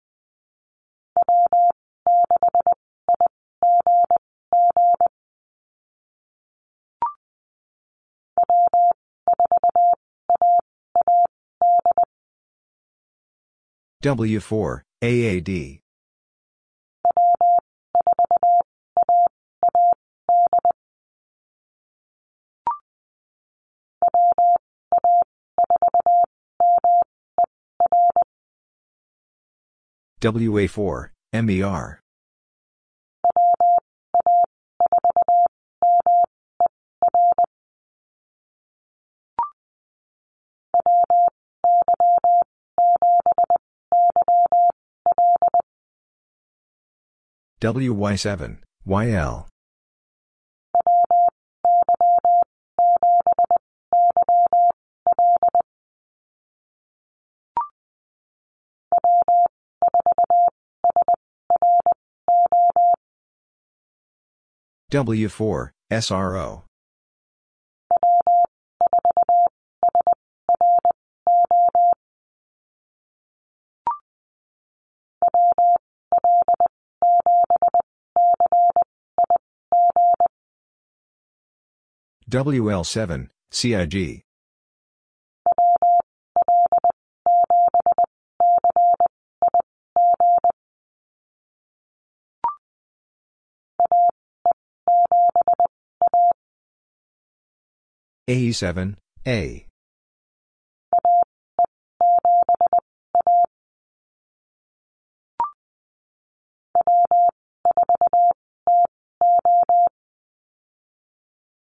W4, 14.04 14.82
AAD. 15.02 15.80
WA4, 30.22 31.10
MER. 31.34 32.02
WY7, 47.62 48.58
YL. 48.86 49.49
W4, 64.90 65.70
SRO. 65.92 66.64
WL7, 82.30 83.30
CIG. 83.52 84.24
AE7, 98.30 98.96
A. 99.26 99.66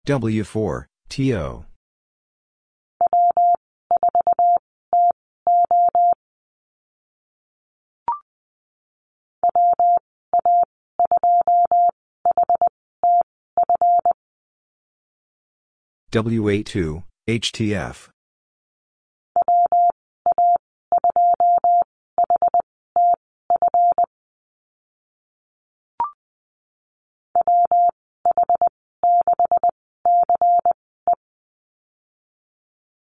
W4, 0.09 0.87
TO. 1.09 1.65
WA2, 16.13 17.05
HTF. 17.29 18.09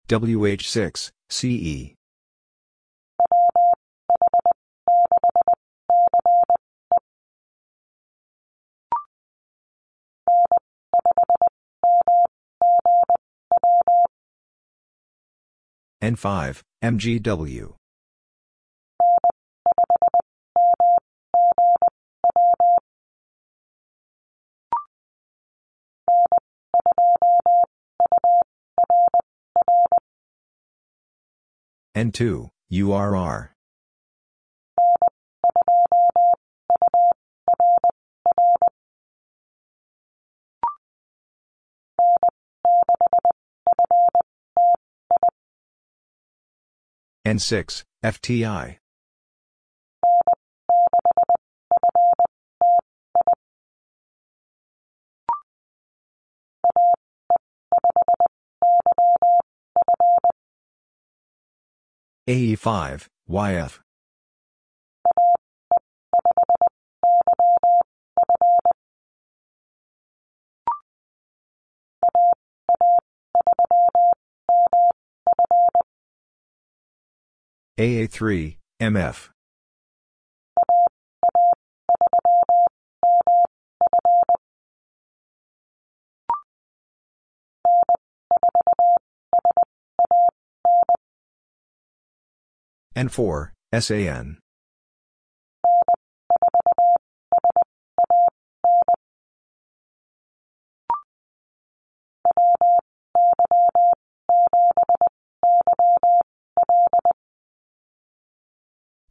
WH6, 0.09 1.11
CE. 1.29 1.95
N5, 16.03 16.63
MGW. 16.85 17.75
N2, 31.97 32.51
URR. 32.71 33.51
N6, 47.27 47.83
FTI. 48.05 48.77
AE5, 62.29 63.09
YF. 63.29 63.81
AA3, 77.79 78.57
MF. 78.81 79.29
N4, 92.97 93.51
SAN. 93.79 94.39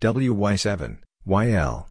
WY7, 0.06 1.00
YL. 1.26 1.88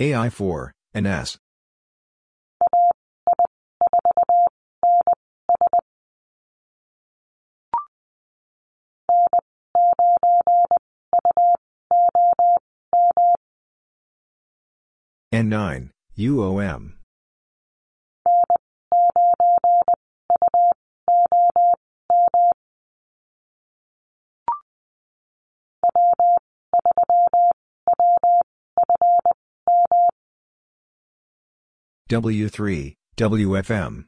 AI4, 0.00 0.70
NS. 0.94 1.38
N9, 15.32 15.90
UOM. 16.16 16.94
W3, 32.08 32.94
WFM. 33.18 34.04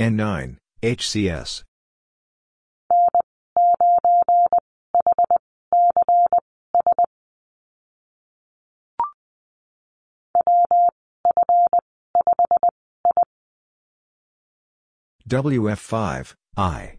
N9, 0.00 0.56
HCS. 0.82 1.64
WF5, 15.28 16.34
I. 16.56 16.96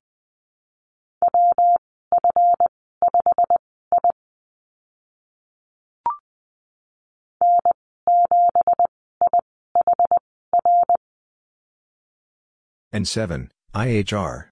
N7, 12.93 13.49
IHR. 13.75 14.49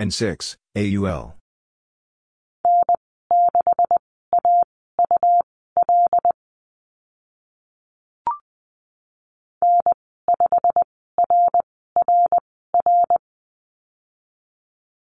N6, 0.00 0.56
AUL. 0.76 1.36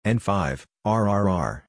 N5, 0.07 0.65
RRR. 0.87 1.63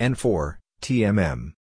N4, 0.00 0.56
TMM. 0.82 1.52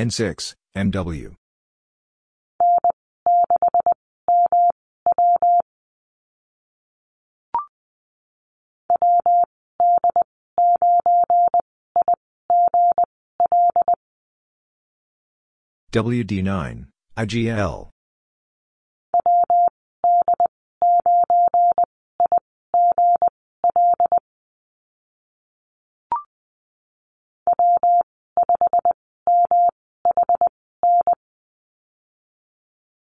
N6, 0.00 0.54
MW. 0.74 1.34
WD9, 15.92 16.86
IGL. 17.18 17.90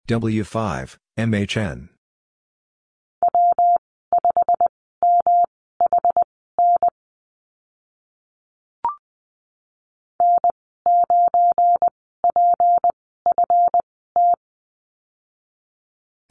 W5, 0.08 0.98
MHN. 1.18 1.90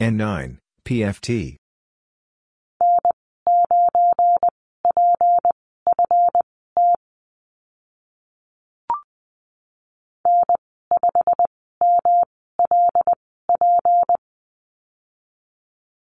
N9, 0.01 0.57
PFT. 0.85 1.57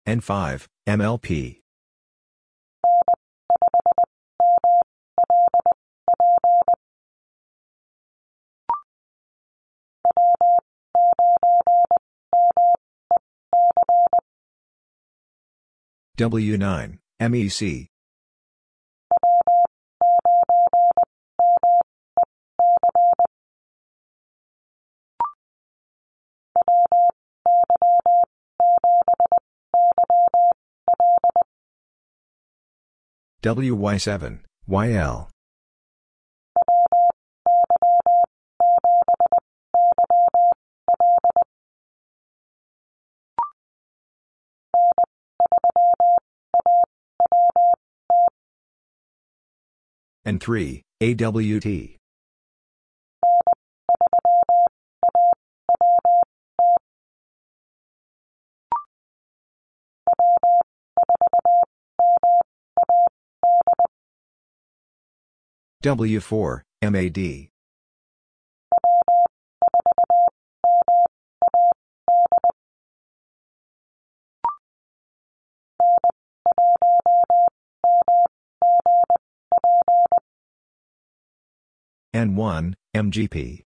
N5, 0.10 0.66
MLP. 0.88 1.60
W9, 16.18 16.98
MEC. 17.22 17.89
WY7, 33.42 34.40
YL. 34.68 35.30
N3, 50.26 50.82
AWT. 51.02 51.99
W4, 65.82 66.62
MAD. 66.82 67.50
N1, 82.14 82.74
MGP. 82.94 83.69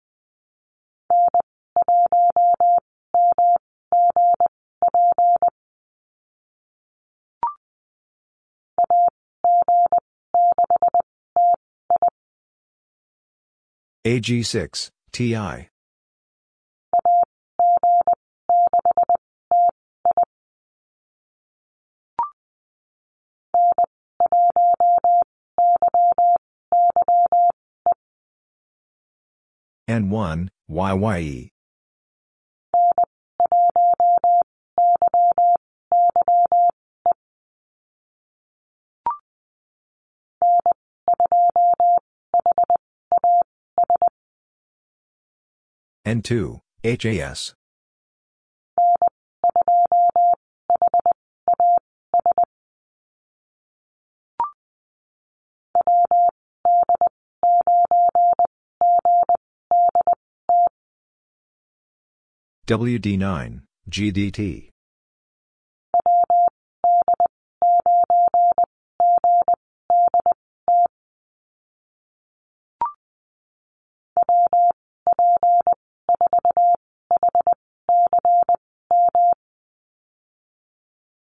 AG6, 14.05 14.91
TI. 15.13 15.69
N1, 29.89 30.49
YYE. 30.67 31.52
N2, 46.13 46.59
HAS. 46.83 47.55
WD9, 62.67 63.61
GDT. 63.89 64.72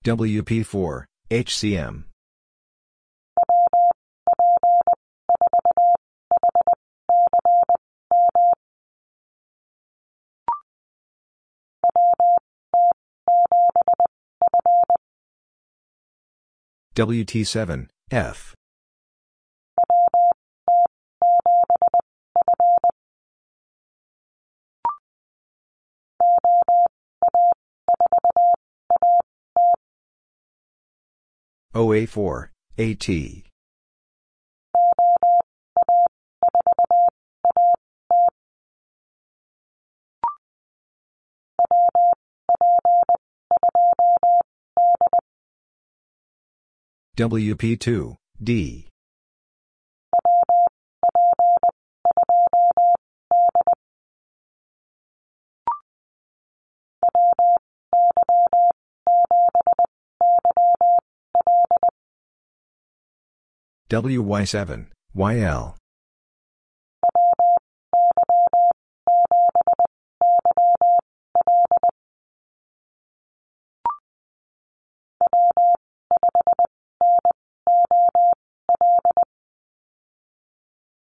WP4, 0.07 1.05
HCM. 1.33 2.05
WT7, 16.95 17.89
F. 18.13 18.56
OA4, 31.77 32.49
AT. 32.79 33.07
WP2, 47.19 48.17
D. 48.43 48.86
WY7, 63.89 64.87
YL. 65.15 65.77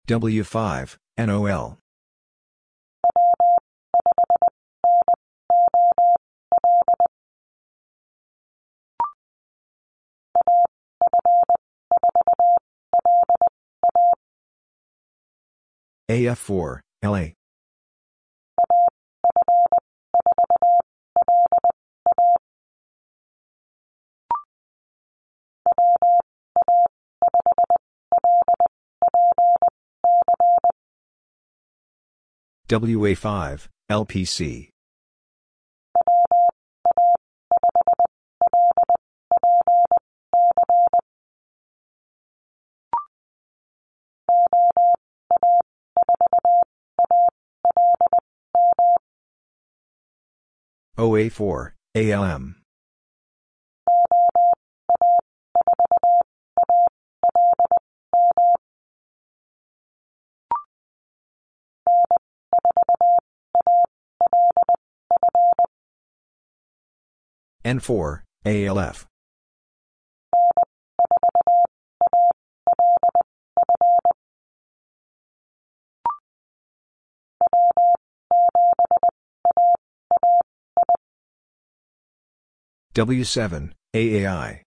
W5, 0.07 0.97
NOL. 1.17 1.82
AF4, 16.09 16.80
LA. 17.03 17.30
WA5, 32.69 33.67
LPC. 33.91 34.72
OA4, 50.97 51.71
ALM. 51.95 52.55
N4, 67.65 68.21
ALF. 68.45 69.07
W7, 82.95 83.71
AAI. 83.95 84.61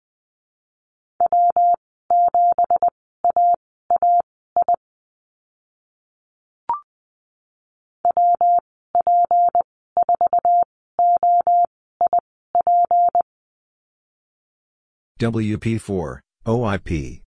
WP4, 15.19 16.19
OIP. 16.47 17.26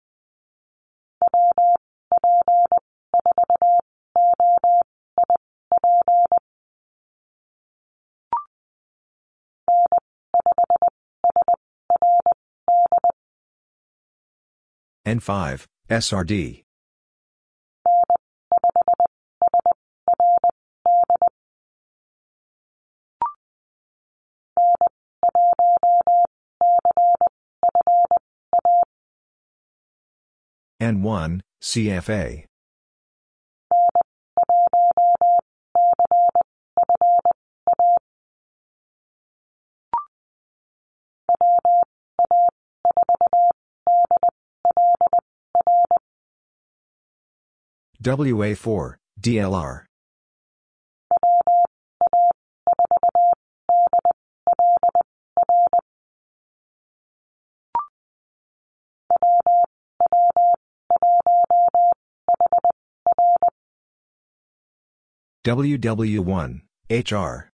N5, 15.08 15.64
SRD. 15.88 16.64
N1, 30.82 31.40
CFA. 31.62 32.47
WA4, 48.08 48.94
DLR. 49.20 49.84
WW1, 65.44 66.60
HR. 66.90 67.50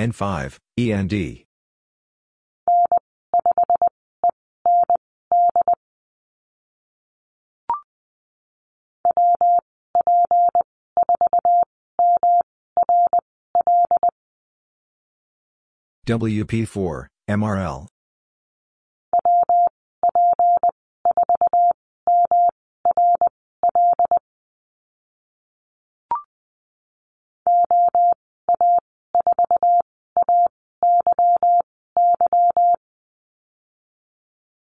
N5, 0.00 0.56
END. 0.78 1.44
WP4, 16.06 17.06
MRL. 17.28 17.86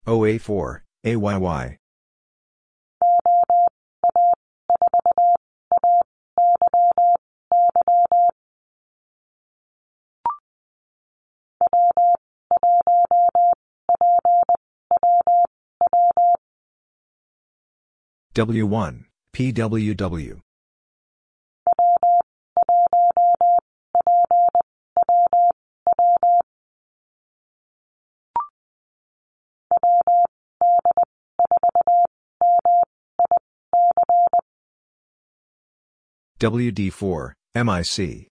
OA4, 0.07 0.81
AYY. 1.05 1.77
W1, 18.33 19.05
PWW. 19.33 20.41
WD4, 36.41 37.33
MIC. 37.53 38.27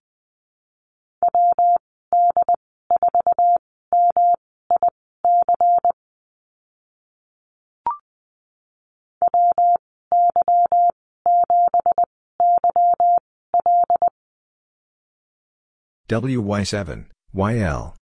WY7, 16.09 17.07
YL. 17.33 18.00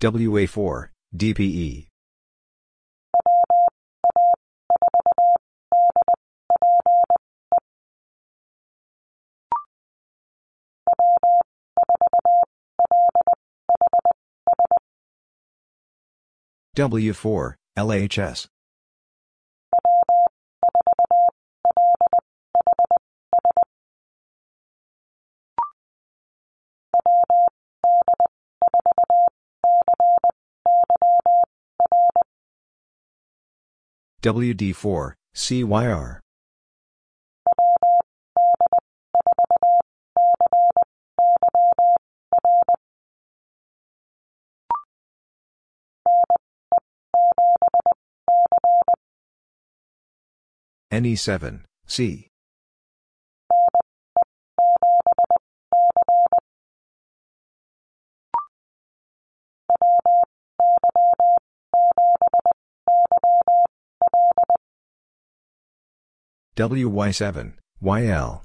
WA4, 0.00 0.90
DPE. 1.16 1.88
W4, 16.76 17.54
LHS. 17.76 18.46
WD4, 34.28 35.14
CYR. 35.34 36.20
NE7, 50.92 51.60
C. 51.86 52.28
WY7, 66.58 67.52
YL. 67.80 68.42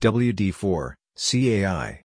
WD4, 0.00 0.94
CAI. 1.16 2.05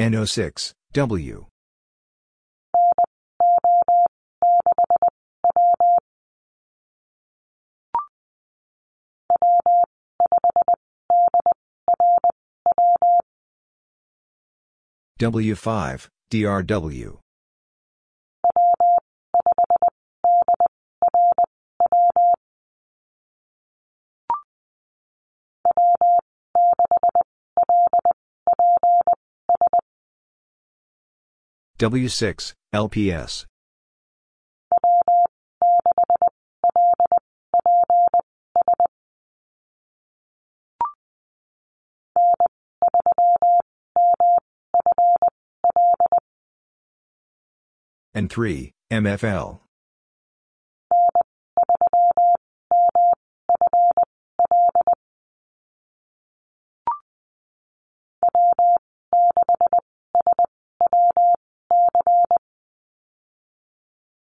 NO6, 0.00 0.72
W. 0.92 1.46
W5, 15.20 16.08
DRW. 16.32 17.18
W6, 31.82 32.52
LPS. 32.72 33.44
N3, 48.14 48.70
MFL. 48.92 49.58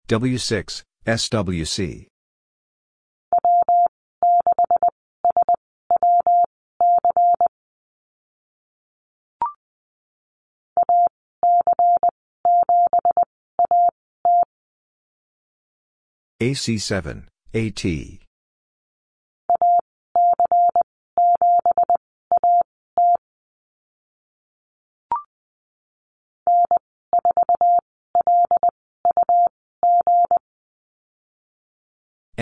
W6, 0.08 0.82
SWC. 1.06 2.06
AC7, 16.42 17.26
AT. 17.54 18.23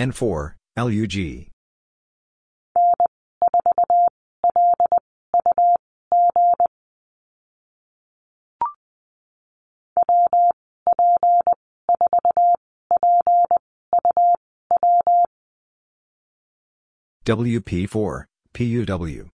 N4, 0.03 0.55
LUG. 0.75 1.47
WP4, 17.25 18.25
PUW. 18.53 19.32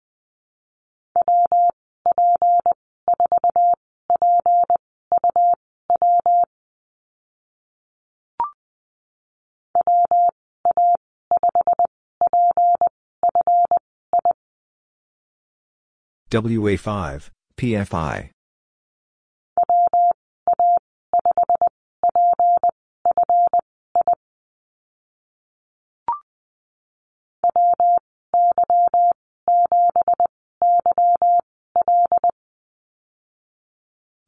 WA5, 16.34 17.30
PFI. 17.56 18.30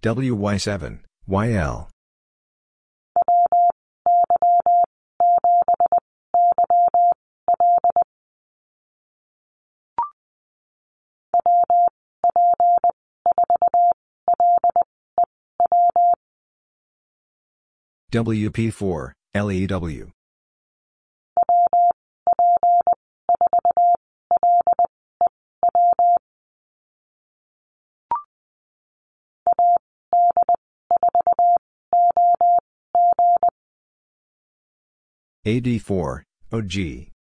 WY7, 0.05 1.01
YL. 1.29 1.89
WP4, 18.17 19.13
LEW. 19.35 20.11
AD4, 35.47 36.23
OG. 36.53 37.16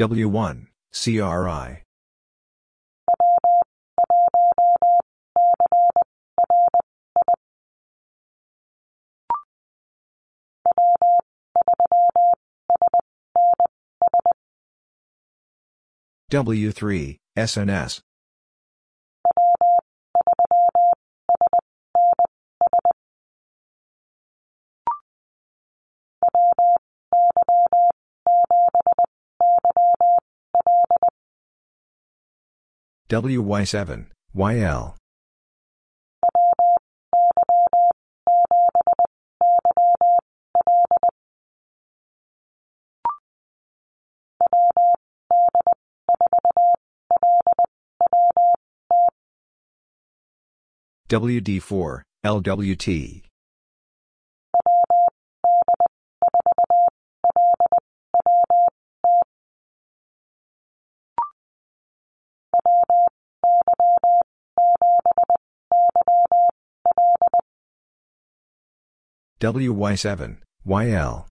W1, 0.00 0.66
CRI. 0.92 1.82
W3, 16.30 17.18
SNS. 17.36 18.00
WY7, 33.10 34.06
YL. 34.36 34.96
WD4, 51.10 52.02
LWT. 52.24 53.29
WY7, 69.40 70.36
YL. 70.66 71.26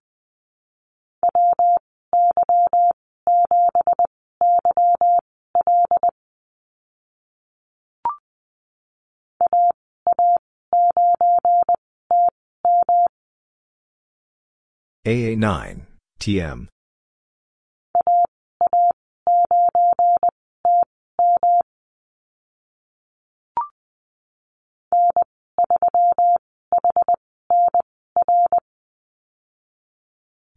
AA9, 15.05 15.81
TM. 16.19 16.67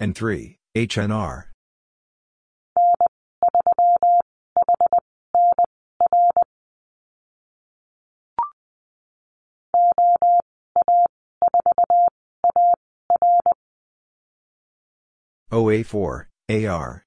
N3, 0.03 0.57
HNR. 0.75 1.45
OA4, 15.53 16.27
AR. 16.51 17.05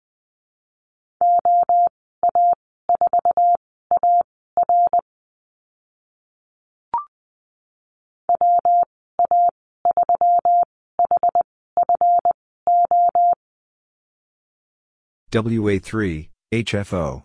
WA3, 15.35 16.29
HFO. 16.53 17.23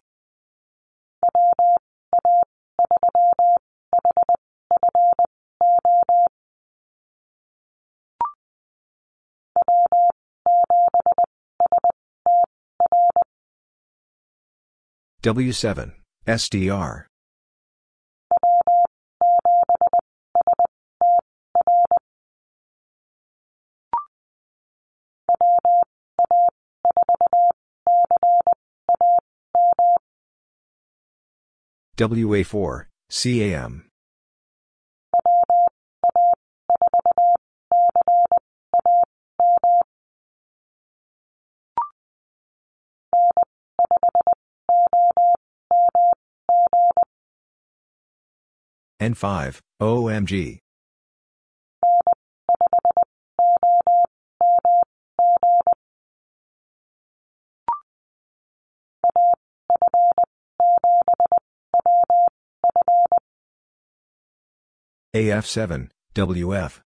W7, 15.22 15.92
SDR. 16.26 17.09
WA4, 32.00 32.86
CAM. 33.10 33.86
N5, 49.02 49.60
OMG. 49.82 50.58
AF7, 65.12 65.90
WF. 66.14 66.80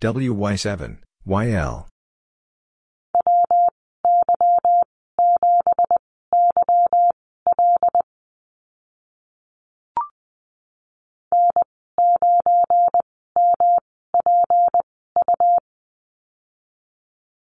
WY7, 0.00 0.98
YL. 1.26 1.91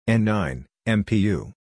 N9, 0.06 0.66
MPU. 0.86 1.52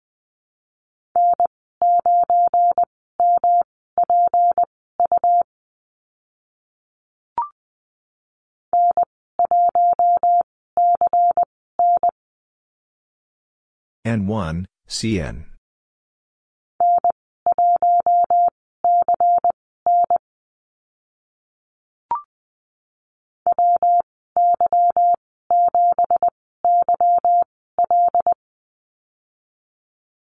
N1, 14.05 14.67
CN. 14.89 15.52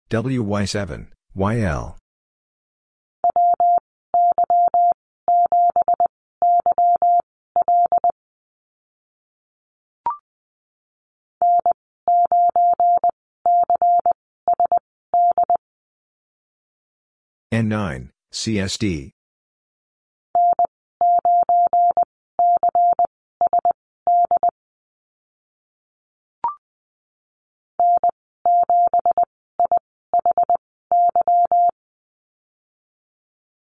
WY7, 0.09 1.07
YL. 1.35 1.95
N9, 17.53 18.09
CSD. 18.33 19.11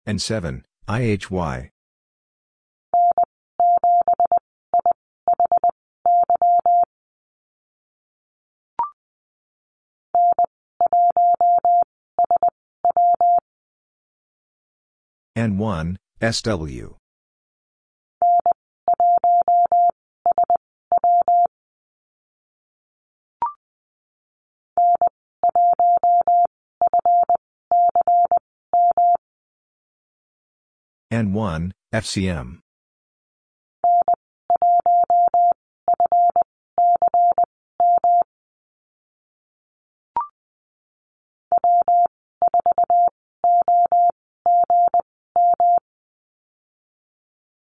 N7, 0.08 0.62
IHY. 0.88 1.70
N1, 15.36 15.96
SW. 16.22 16.97
N1, 31.10 31.72
FCM. 31.94 32.58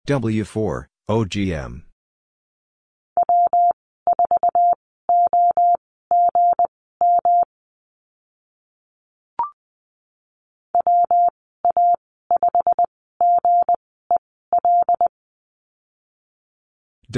W4, 0.09 0.86
OGM. 1.10 1.88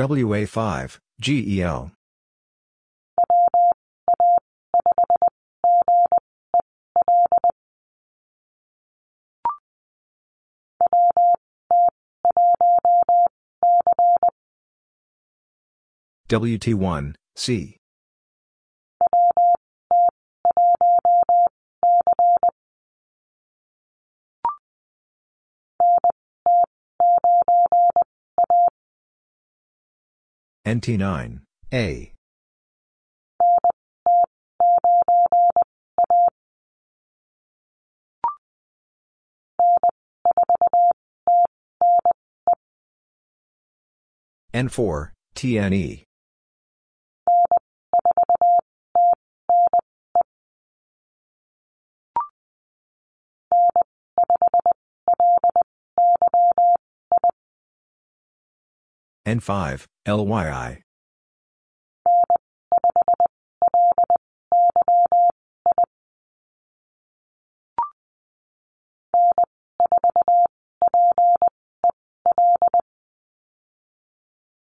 WA5, 0.01 0.99
GEL. 1.21 1.91
WT1, 16.31 17.15
C. 17.37 17.80
NT9, 30.67 31.41
A. 31.73 32.13
N4, 44.53 45.13
TNE. 45.35 46.10
N5, 59.27 59.87
LYI. 60.07 60.83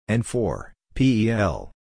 N4, 0.09 0.71
PEL. 0.93 1.71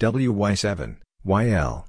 WY7, 0.00 0.96
YL. 1.26 1.86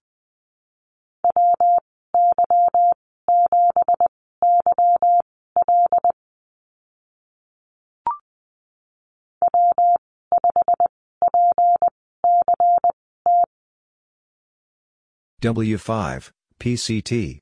W5, 15.41 16.31
PCT. 16.59 17.39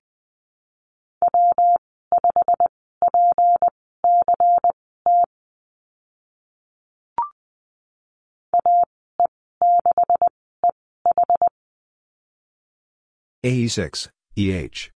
AE6, 13.44 14.10
EH. 14.36 14.90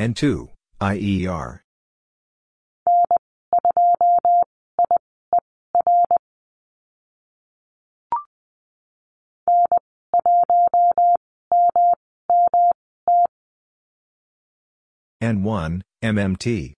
N2, 0.00 0.48
IER. 0.80 1.62
N1, 15.22 15.82
MMT. 16.02 16.72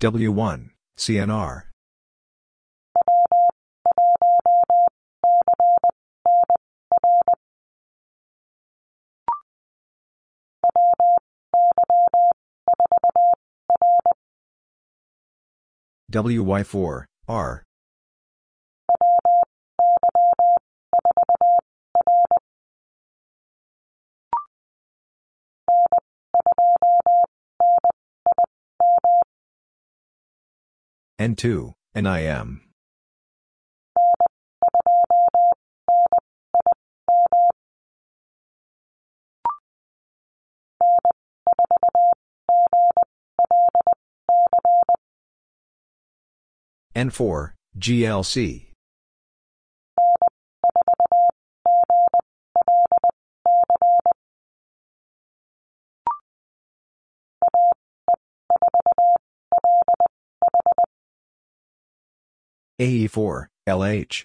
W1, 0.00 0.70
CNR. 0.96 1.62
WY4, 16.16 17.04
R. 17.28 17.62
N2, 31.20 31.72
NIM. 31.94 32.65
N4, 46.96 47.52
GLC. 47.78 48.72
AE4, 62.80 63.46
LH. 63.68 64.24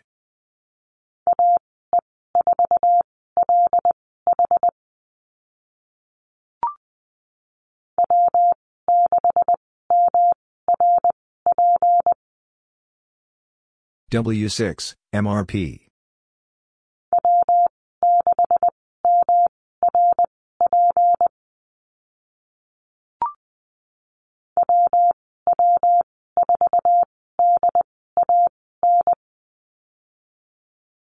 W6, 14.11 14.95
MRP. 15.15 15.79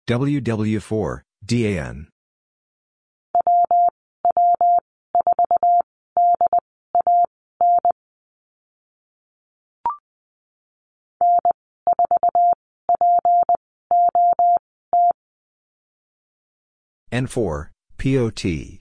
WW4, 0.07 1.21
DAN. 1.43 2.07
N4, 17.11 17.69
POT. 17.97 18.79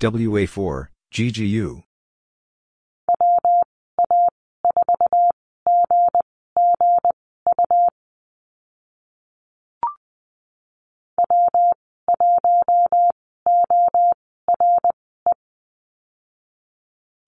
WA4, 0.00 0.88
GGU. 1.12 1.82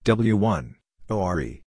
W1, 0.05 0.75
ORE. 1.09 1.61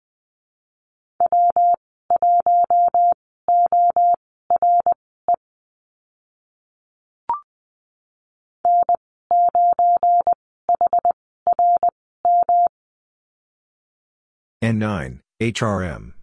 N9, 14.63 15.21
HRM. 15.41 16.16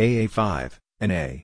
AA5, 0.00 0.78
NA. 1.02 1.42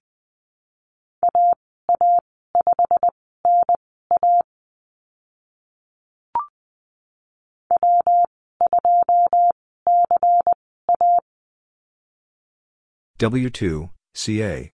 W2, 13.18 13.90
CA. 14.14 14.72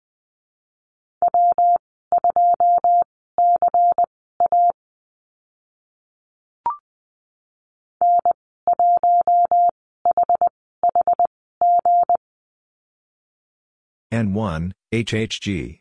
N1, 14.13 14.73
HHG. 14.93 15.81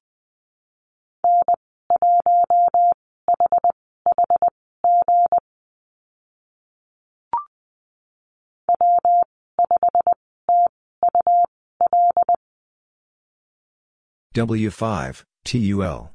W5, 14.33 15.23
TUL. 15.43 16.11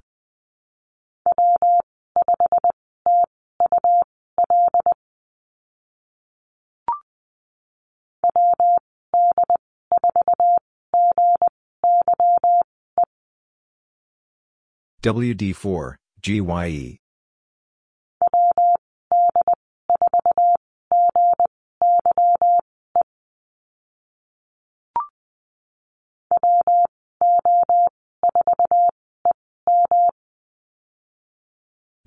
WD4, 15.07 15.95
GYE. 16.20 16.99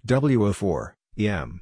W04, 0.05 0.93
EM. 1.17 1.61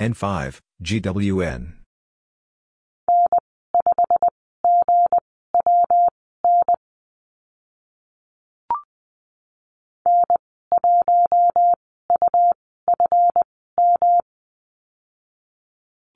N5, 0.00 0.60
GWN. 0.80 1.72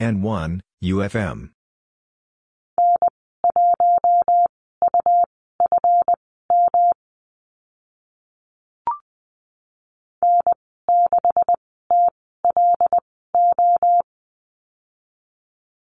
N1, 0.01 0.61
UFM. 0.85 1.51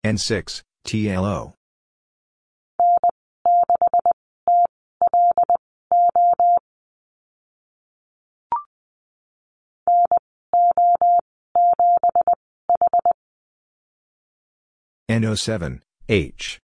N6, 0.05 0.62
TLO. 0.86 1.55
N07, 15.10 15.81
H. 16.09 16.59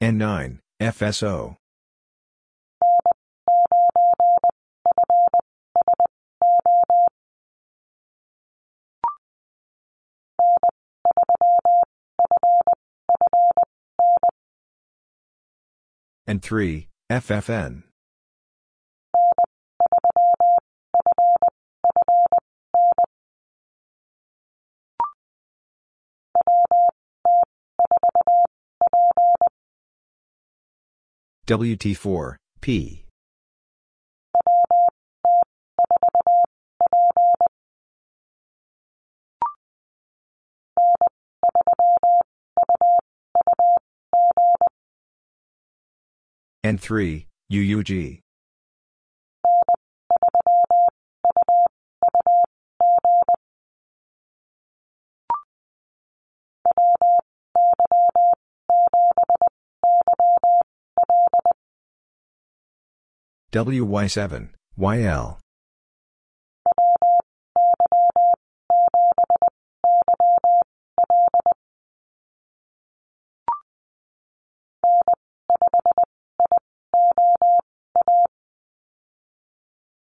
N9, 0.00 0.60
FSO. 0.80 1.56
N3, 16.28 16.86
FFN. 17.10 17.82
WT4, 31.48 32.36
P. 32.60 33.06
N3, 46.66 47.24
UUG. 47.50 48.20
WY7, 63.50 64.50
YL. 64.76 65.38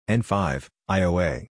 N5, 0.08 0.70
IOA. 0.88 1.48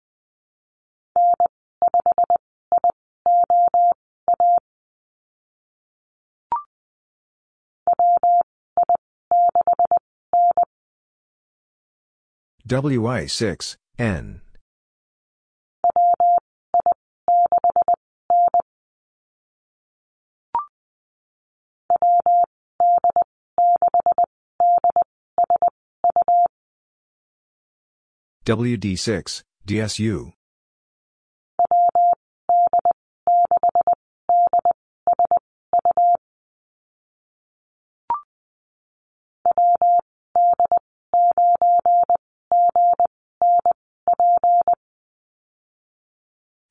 WI6, 12.68 13.76
N. 13.98 14.42
WD6, 28.46 29.44
DSU. 29.68 30.34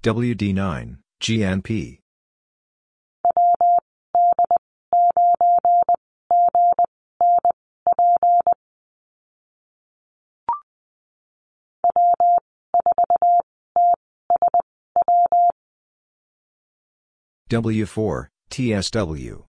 WD9, 0.03 0.97
GNP. 1.21 1.99
W4, 17.51 18.29
TSW. 18.51 19.50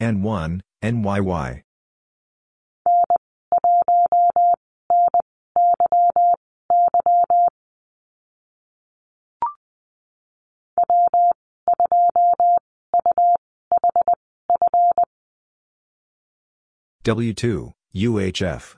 N1, 0.00 0.60
NYY. 0.82 1.62
W2, 17.04 17.72
UHF. 17.94 18.76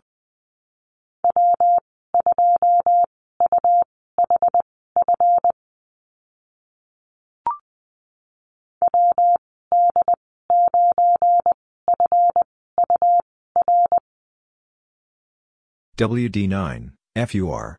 WD9, 15.98 16.92
FUR. 17.16 17.76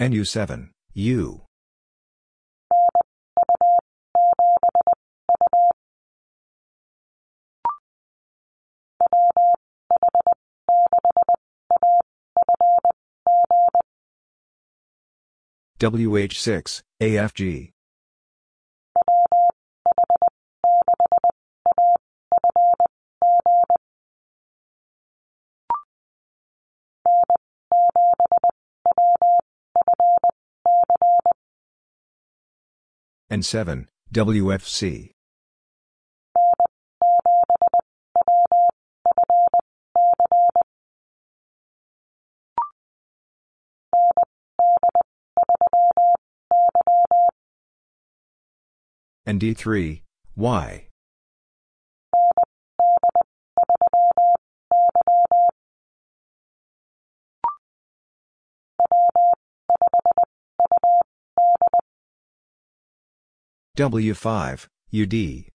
NU7, 0.00 0.70
U. 0.94 1.44
WH6, 15.78 16.82
AFG. 17.02 17.70
N7, 33.30 33.86
WFC. 34.12 35.13
And 49.26 49.40
D3, 49.40 50.02
Y. 50.36 50.88
W5, 63.76 64.68
UD. 64.92 65.53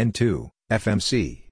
N2, 0.00 0.48
FMC. 0.70 1.42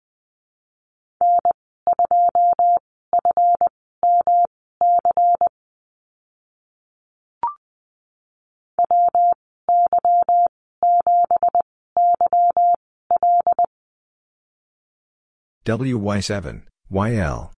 WY7, 15.66 16.62
YL. 16.90 17.52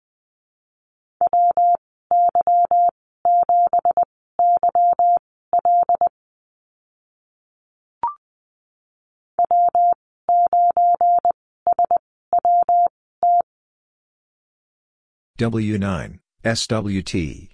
W9, 15.41 16.19
SWT. 16.45 17.49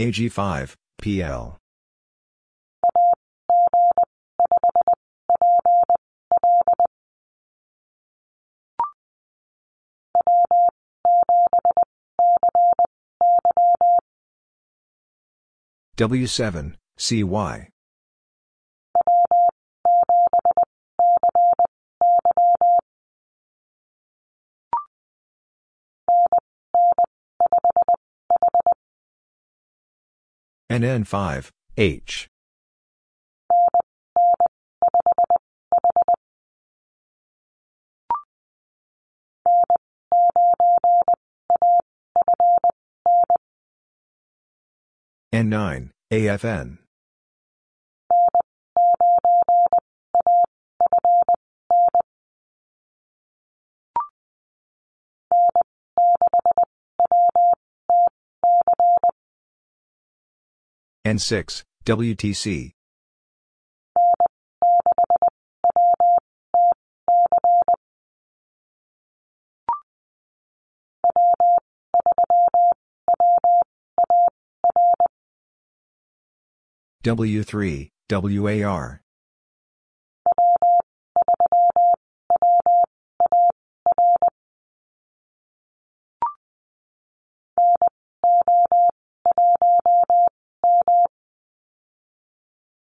AG5, 0.00 0.76
PL. 0.98 1.59
W7, 16.00 16.76
CY. 16.96 17.68
NN5, 30.70 31.50
H. 31.76 32.29
N9, 45.32 45.90
AFN. 46.12 46.78
N6, 61.06 61.62
WTC. 61.84 62.72
W3, 77.02 77.90
WAR. 78.10 79.00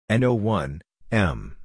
NO1, 0.09 0.79
M. 1.11 1.56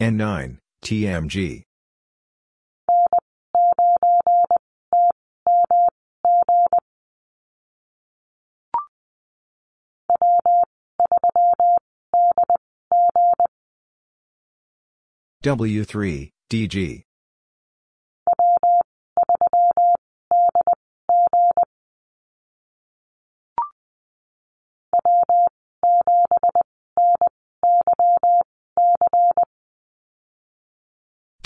N9, 0.00 0.58
TMG. 0.84 1.62
W3, 15.42 16.30
DG. 16.50 17.05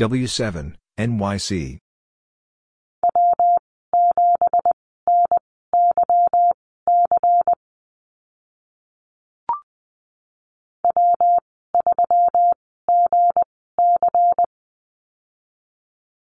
W7, 0.01 0.77
NYC. 0.99 1.79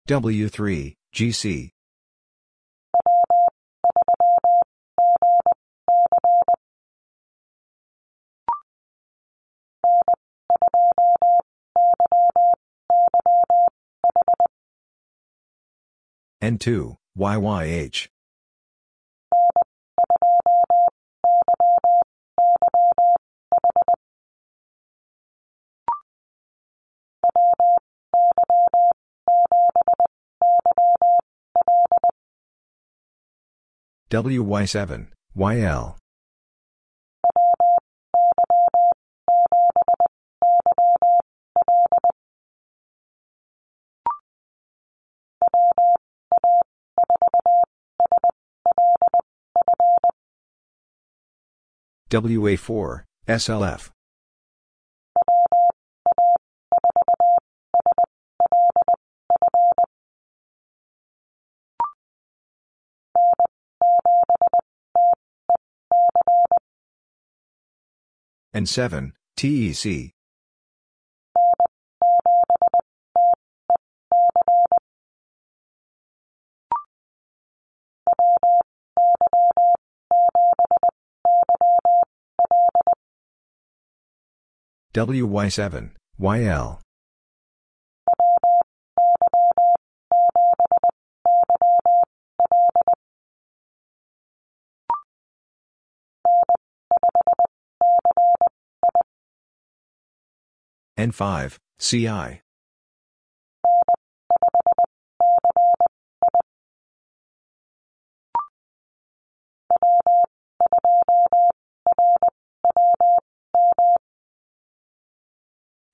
W3, 0.06 0.94
GC. 1.12 1.75
N2, 16.46 16.96
YYH. 17.18 18.06
WY7, 34.08 35.08
YL. 35.34 35.98
WA4, 52.10 53.02
SLF. 53.26 53.90
N7, 68.54 69.12
TEC. 69.36 70.15
WY7, 84.96 85.90
YL. 86.18 86.80
N5, 100.98 101.58
CI. 101.78 102.45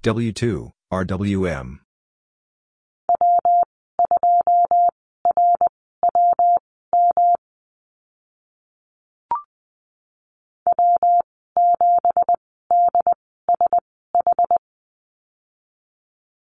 W2, 0.02 0.72
RWM. 0.92 1.78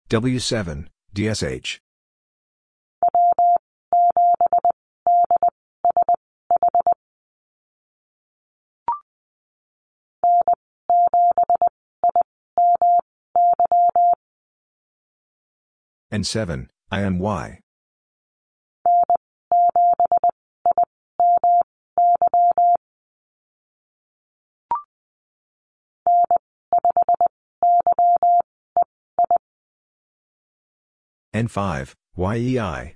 W7, 0.10 0.88
DSH. 1.14 1.85
N7, 16.16 16.70
IMY. 16.94 17.60
N5, 31.34 31.94
YEI. 32.16 32.96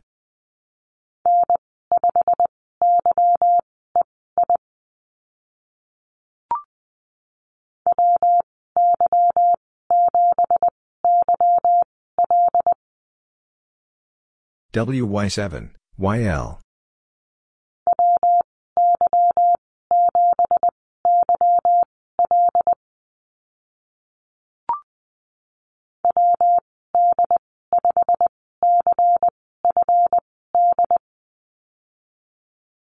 WY7, 14.71 15.71
YL. 15.97 16.59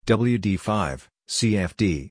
WD5, 0.05 1.07
CFD. 1.29 2.09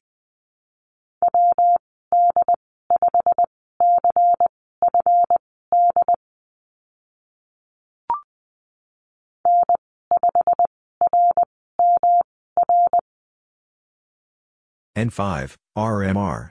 N5, 14.99 15.55
RMR. 15.77 16.51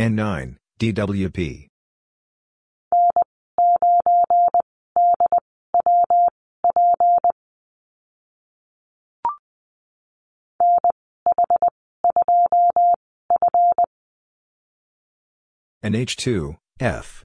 N9, 0.00 0.56
DWP. 0.78 1.69
And 15.82 15.94
H2, 15.94 16.56
F. 16.78 17.24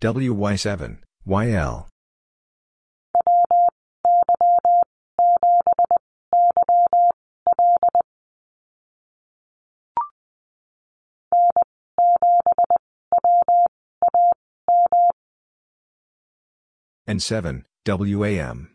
WY7, 0.00 0.98
YL. 1.28 1.91
And 17.06 17.22
7, 17.22 17.64
WAM. 17.86 18.74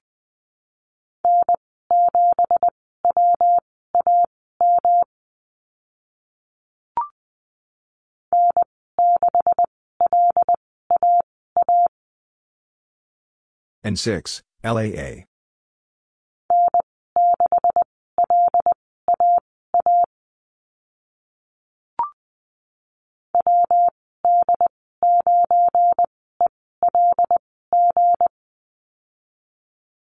N6, 13.85 14.41
LAA. 14.65 15.26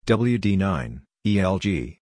WD9, 0.08 1.02
ELG. 1.26 1.98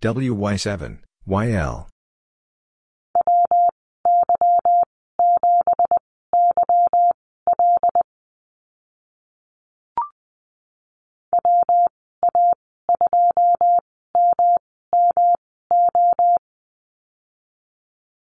WY7, 0.00 0.98
YL. 1.28 1.88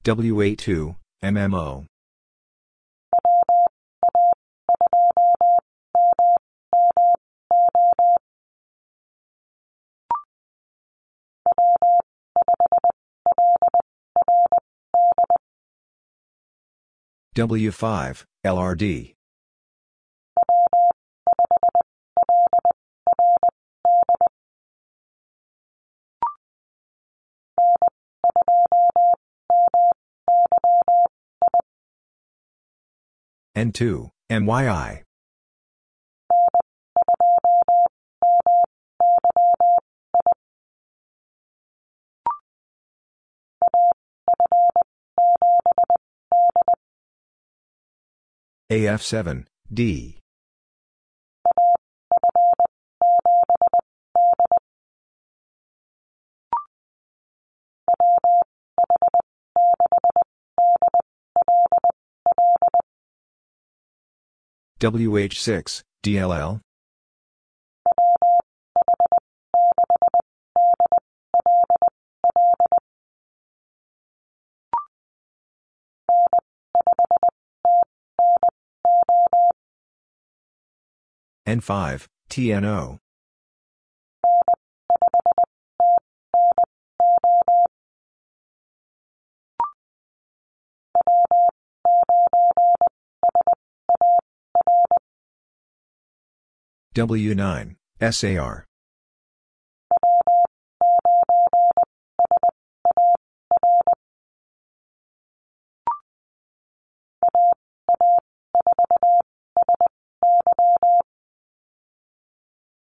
WA2, 0.05 0.95
MMO. 1.23 1.87
W5, 17.35 18.25
LRD. 18.45 19.14
N2, 33.55 34.09
MYI. 34.29 35.03
AF7, 48.69 49.45
D. 49.71 50.19
WH6, 64.79 65.83
DLL. 66.03 66.59
N5, 81.47 82.07
TNO. 82.29 82.99
W9, 96.95 97.75
SAR. 97.99 98.65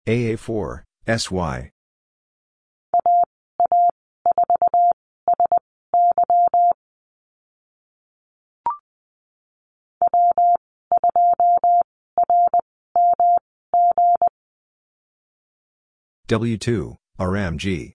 AA4, 0.07 0.83
SY. 1.09 1.74
W2, 16.27 16.97
RMG. 17.21 17.93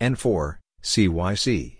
N4, 0.00 0.58
CYC. 0.82 1.79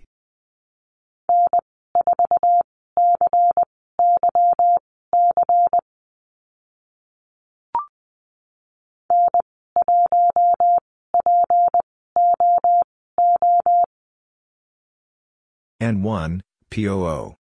N1, 15.81 16.41
POO. 16.69 17.35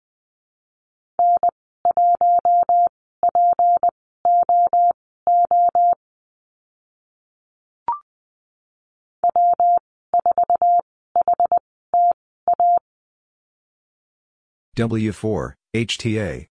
W4, 14.77 15.53
HTA. 15.75 16.47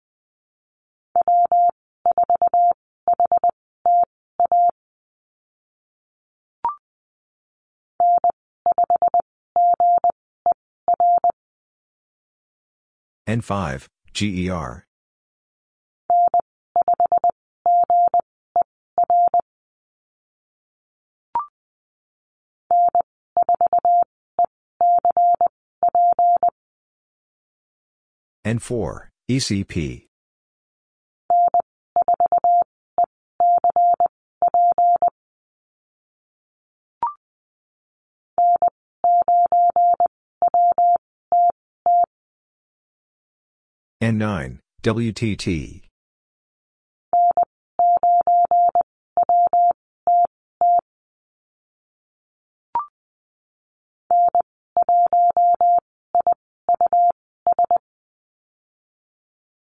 N5, 13.32 13.86
GER. 14.12 14.84
N4, 28.44 29.08
ECP. 29.30 30.06
N9, 44.02 44.58
WTT. 44.82 45.80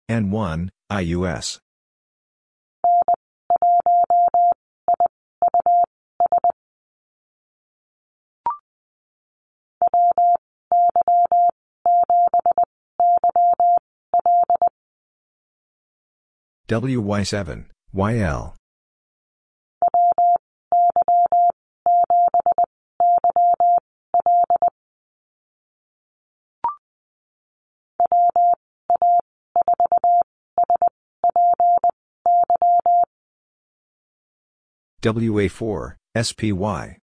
N1, 0.07 0.69
IUS. 0.91 1.59
WY7, 16.69 17.65
YL. 17.95 18.53
WA4, 35.01 35.95
SPY. 36.21 36.97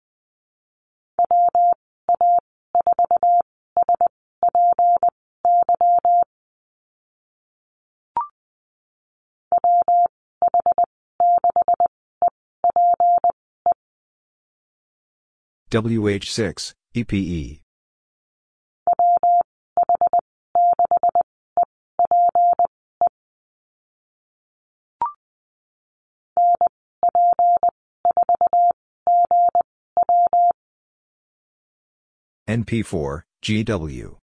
WH6, 15.73 16.75
EPE. 16.95 17.63
NP4, 32.47 33.23
GW. 33.43 34.22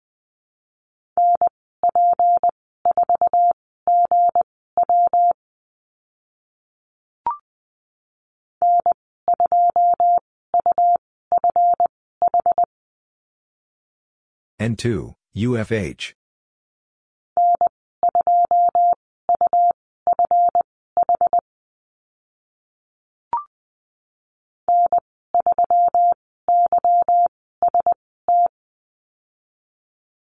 N2, 14.58 15.14
UFH. 15.36 16.14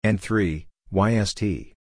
N3, 0.04 0.66
YST. 0.92 1.77